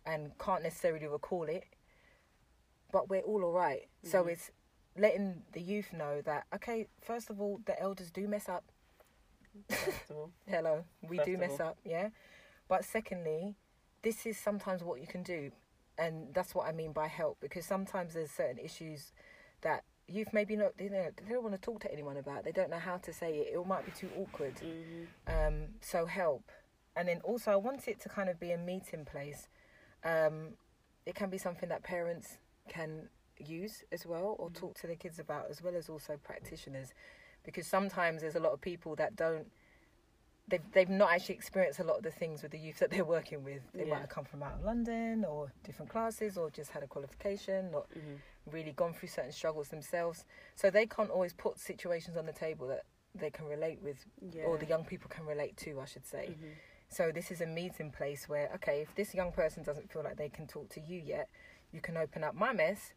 [0.06, 1.64] and can't necessarily recall it.
[2.92, 3.88] But we're all all right.
[4.04, 4.52] so it's
[4.98, 8.66] letting the youth know that okay first of all the elders do mess up
[10.48, 10.84] Hello.
[11.08, 12.10] We do mess up yeah?
[12.68, 13.56] But secondly
[14.02, 15.52] this is sometimes what you can do
[15.98, 19.12] and that's what i mean by help because sometimes there's certain issues
[19.62, 22.44] that you've maybe not they don't, they don't want to talk to anyone about.
[22.46, 23.54] They don't know how to say it.
[23.54, 24.56] It might be too awkward.
[24.56, 25.08] Mhm.
[25.28, 26.52] um, so help.
[26.96, 29.48] And then also i want it to kind of be a meeting place.
[30.04, 30.56] Um,
[31.06, 32.38] it can be something that parents
[32.70, 34.56] can use as well or Mhm.
[34.56, 36.94] talk to their kids about as well as also practitioners
[37.44, 39.48] because sometimes there's a lot of people that don't
[40.48, 43.06] they've, they've not actually experienced a lot of the things with the youth that they're
[43.06, 43.92] working with they Yeah.
[43.92, 47.72] might have come from out of london or different classes or just had a qualification
[47.72, 48.20] not Mhm.
[48.48, 50.26] really gone through certain struggles themselves
[50.56, 54.44] so they can't always put situations on the table that they can relate with Yeah.
[54.46, 56.54] or the young people can relate to i should say Mhm.
[56.92, 60.16] so this is a meeting place where, okay, if this young person doesn't feel like
[60.18, 61.30] they can talk to you yet,
[61.72, 62.94] you can open up my mess,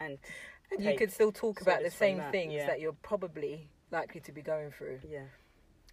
[0.00, 0.18] and
[0.78, 2.66] you could still talk about the same that, things yeah.
[2.66, 5.00] that you're probably likely to be going through.
[5.08, 5.24] yeah.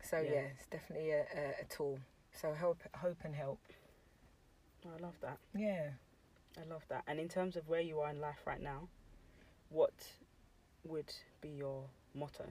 [0.03, 0.31] So Yeah.
[0.31, 1.99] yeah, it's definitely a, a, a tool.
[2.33, 3.59] So help, hope, and help.
[4.85, 5.37] I love that.
[5.53, 5.89] Yeah.
[6.59, 7.03] I love that.
[7.07, 8.87] And in terms of where you are in life right now,
[9.69, 9.93] what
[10.83, 11.83] would be your
[12.15, 12.45] motto?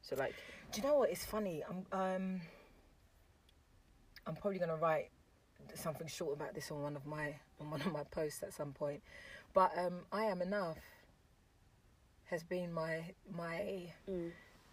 [0.00, 0.34] So like
[0.72, 1.10] Do you know what?
[1.10, 1.62] It's funny.
[1.68, 2.40] I'm um.
[4.26, 5.10] I'm probably gonna write
[5.74, 8.72] something short about this on one of my on one of my posts at some
[8.72, 9.02] point,
[9.52, 10.78] but um, I am enough.
[12.30, 13.92] Has been my my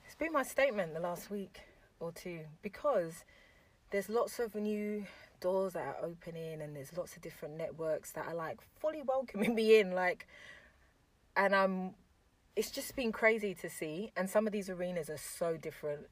[0.06, 1.62] It's been my statement the last week
[2.00, 3.24] or two because
[3.92, 5.06] there's lots of new
[5.40, 9.54] doors that are opening and there's lots of different networks that are like fully welcoming
[9.62, 10.28] me in like
[11.36, 11.92] and I'm
[12.56, 16.08] it's just been crazy to see and some of these arenas are so different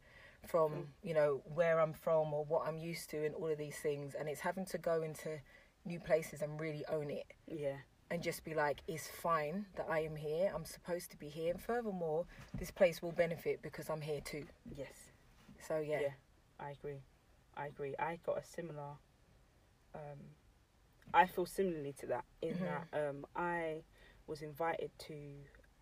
[0.47, 0.85] from Mm.
[1.03, 4.13] you know where I'm from or what I'm used to and all of these things
[4.17, 5.39] and it's having to go into
[5.85, 7.77] new places and really own it yeah.
[8.11, 10.51] And just be like, it's fine that I am here.
[10.53, 11.51] I'm supposed to be here.
[11.51, 12.25] And furthermore,
[12.57, 14.45] this place will benefit because I'm here too.
[14.75, 14.91] Yes.
[15.67, 15.99] So yeah.
[16.01, 16.09] Yeah.
[16.59, 17.01] I agree.
[17.55, 17.93] I agree.
[17.99, 18.93] I got a similar
[19.95, 20.19] um
[21.13, 22.65] I feel similarly to that in Mhm.
[22.91, 23.83] that um I
[24.27, 25.13] was invited to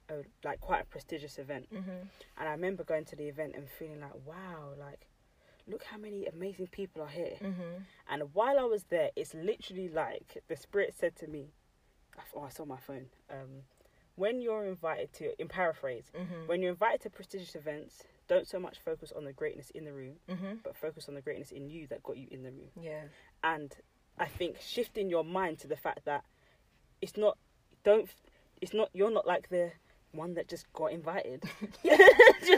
[0.10, 1.90] a like quite a prestigious event Mm-hmm.
[2.38, 5.06] and I remember going to the event and feeling like wow like
[5.68, 7.82] look how many amazing people are here Mm-hmm.
[8.10, 11.52] and while I was there it's literally like the spirit said to me
[12.36, 13.64] oh I saw my phone um
[14.16, 16.48] when you're invited to in paraphrase Mm-hmm.
[16.48, 19.94] when you're invited to prestigious events don't so much focus on the greatness in the
[19.94, 20.56] room Mm-hmm.
[20.64, 22.72] but focus on the greatness in you that got you in the room.
[22.82, 23.04] Yeah.
[23.44, 23.74] And
[24.18, 26.24] I think shifting your mind to the fact that
[27.02, 27.38] it's not,
[27.84, 28.10] don't,
[28.60, 29.72] it's not, you're not like the
[30.14, 31.44] one that just got invited.
[31.84, 31.98] Do you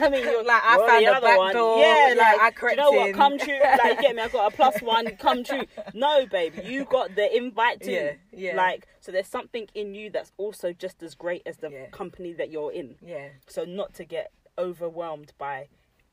[0.00, 0.24] what I mean?
[0.24, 1.52] You're Like, I you're found the a other back one.
[1.54, 3.08] door, Yeah, yeah, like, I you know what?
[3.08, 3.14] in.
[3.14, 3.58] Come true.
[3.84, 4.22] Like, get me?
[4.22, 5.06] I got a plus one.
[5.16, 5.62] Come true.
[5.92, 7.90] No, baby, you got the invite too.
[7.90, 8.12] Yeah.
[8.32, 8.56] Yeah.
[8.56, 11.86] Like, so there's something in you that's also just as great as the Yeah.
[11.90, 12.96] company that you're in.
[13.02, 13.28] yeah.
[13.48, 15.68] So not to get overwhelmed by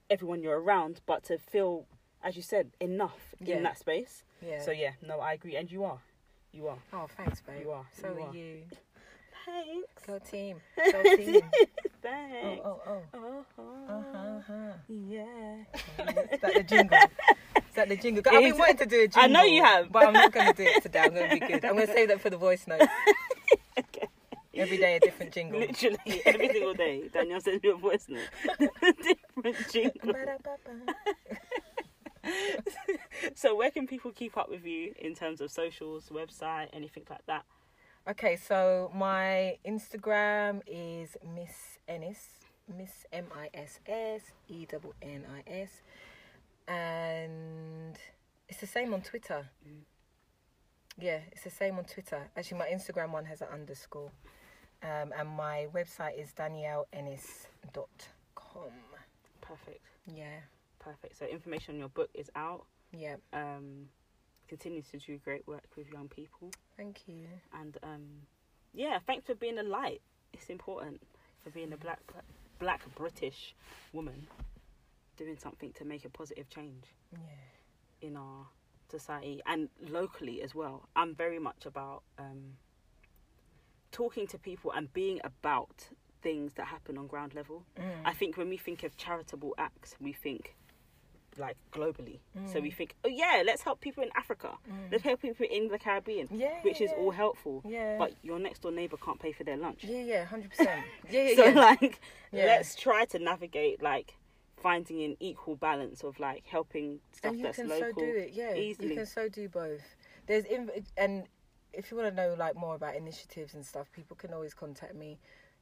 [0.10, 1.86] everyone you're around, but to feel,
[2.24, 3.58] as you said, enough Yeah.
[3.58, 4.24] in that space.
[4.42, 4.62] Yeah.
[4.62, 6.00] So yeah, no, I agree, and you are,
[6.52, 7.62] you are, oh, thanks, babe.
[7.64, 7.86] you are.
[8.00, 8.36] So you are are.
[8.36, 8.64] you.
[9.48, 10.06] Thanks.
[10.06, 10.58] Go team.
[10.92, 11.42] Go team.
[12.02, 12.62] Thanks.
[12.66, 13.44] oh, oh, oh.
[13.90, 14.18] Uh-huh.
[14.18, 14.74] Uh-huh.
[14.90, 15.64] Yeah.
[16.34, 16.98] Is that the jingle?
[17.56, 18.24] Is that the jingle?
[18.28, 19.24] I've been wanting to do a jingle.
[19.24, 19.90] I know you have.
[19.92, 21.00] But I'm not going to do it today.
[21.00, 21.64] I'm going to be good.
[21.64, 22.86] I'm going to save that for the voice notes.
[23.80, 24.08] Okay.
[24.56, 25.60] Every day a different jingle.
[25.60, 28.28] Literally every single day, Danielle sends me a voice note.
[29.36, 30.14] Different jingle.
[33.36, 37.24] So where can people keep up with you in terms of socials, website, anything like
[37.28, 37.46] that?
[38.10, 42.26] Okay, so my Instagram is Miss Ennis,
[42.78, 45.82] Miss M I S S E double N I S,
[46.70, 47.98] and
[48.48, 49.50] it's the same on Twitter.
[49.68, 49.82] Mm.
[50.98, 52.30] Yeah, it's the same on Twitter.
[52.38, 54.10] Actually, my Instagram one has an underscore,
[54.84, 58.72] um, and my website is danielleennis.com.
[59.42, 59.86] Perfect.
[60.16, 60.40] Yeah,
[60.80, 61.18] Perfect.
[61.18, 62.64] So information on your book is out.
[62.94, 63.18] yeah.
[63.34, 63.90] Um,
[64.48, 67.26] continues to do great work with young people, Thank you.
[67.60, 68.04] and um,
[68.74, 70.02] yeah, thanks for being a light.
[70.34, 71.02] It's important
[71.44, 72.00] for being a black
[72.60, 73.56] black British
[73.94, 74.28] woman
[75.16, 78.08] doing something to make a positive change Yeah.
[78.08, 78.46] in our
[78.90, 80.88] society and locally as well.
[80.96, 82.54] I'm very much about um,
[83.92, 85.90] talking to people and being about
[86.22, 87.64] things that happen on ground level.
[87.80, 87.84] Mm.
[88.06, 90.56] I think when we think of charitable acts, we think
[91.40, 92.20] like globally.
[92.48, 92.62] So Mm.
[92.64, 94.52] we think, oh yeah, let's help people in Africa.
[94.92, 96.98] Let's help people in the Caribbean, Yeah, which is yeah.
[96.98, 97.62] all helpful.
[97.66, 97.98] Yeah.
[97.98, 99.84] But your next door neighbor can't pay for their lunch.
[99.84, 100.84] Yeah, yeah, hundred percent.
[101.12, 101.60] Yeah, yeah, so yeah.
[101.60, 102.00] like,
[102.32, 102.46] Yeah.
[102.46, 104.14] let's try to navigate like
[104.58, 108.12] finding an equal balance of like helping stuff and you that's can local so do
[108.18, 108.32] it.
[108.34, 108.90] Yeah, easily.
[108.90, 109.96] you can so do both.
[110.26, 111.26] There's inv- and
[111.74, 114.96] if you want to know like more about initiatives and stuff, people can always contact
[114.96, 115.20] me.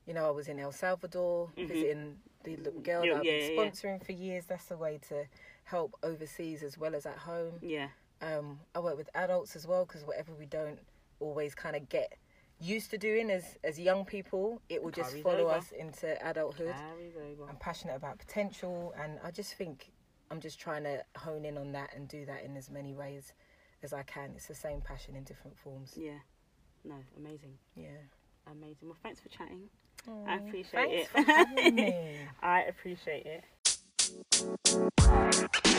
[0.07, 3.05] You know, I was in El Salvador visiting the little girl Mm-hmm.
[3.07, 3.61] Yeah, that I've yeah, been yeah.
[3.71, 4.45] sponsoring for years.
[4.45, 5.25] That's a way to
[5.65, 7.59] help overseas as well as at home.
[7.61, 7.89] Yeah,
[8.21, 10.79] Um, I work with adults as well because whatever we don't
[11.19, 12.13] always kind of get
[12.59, 15.55] used to doing as as young people, it will just Carries follow over.
[15.55, 16.75] us into adulthood.
[17.49, 19.91] I'm passionate about potential, and I just think
[20.31, 23.33] I'm just trying to hone in on that and do that in as many ways
[23.83, 24.31] as I can.
[24.35, 25.93] It's the same passion in different forms.
[25.97, 26.19] Yeah,
[26.83, 27.89] no, amazing, Yeah.
[28.47, 28.87] amazing.
[28.87, 29.69] Well, thanks for chatting.
[30.07, 32.29] Aw, I appreciate thanks it.
[32.41, 34.91] I appreciate it.
[35.31, 35.75] Thank you.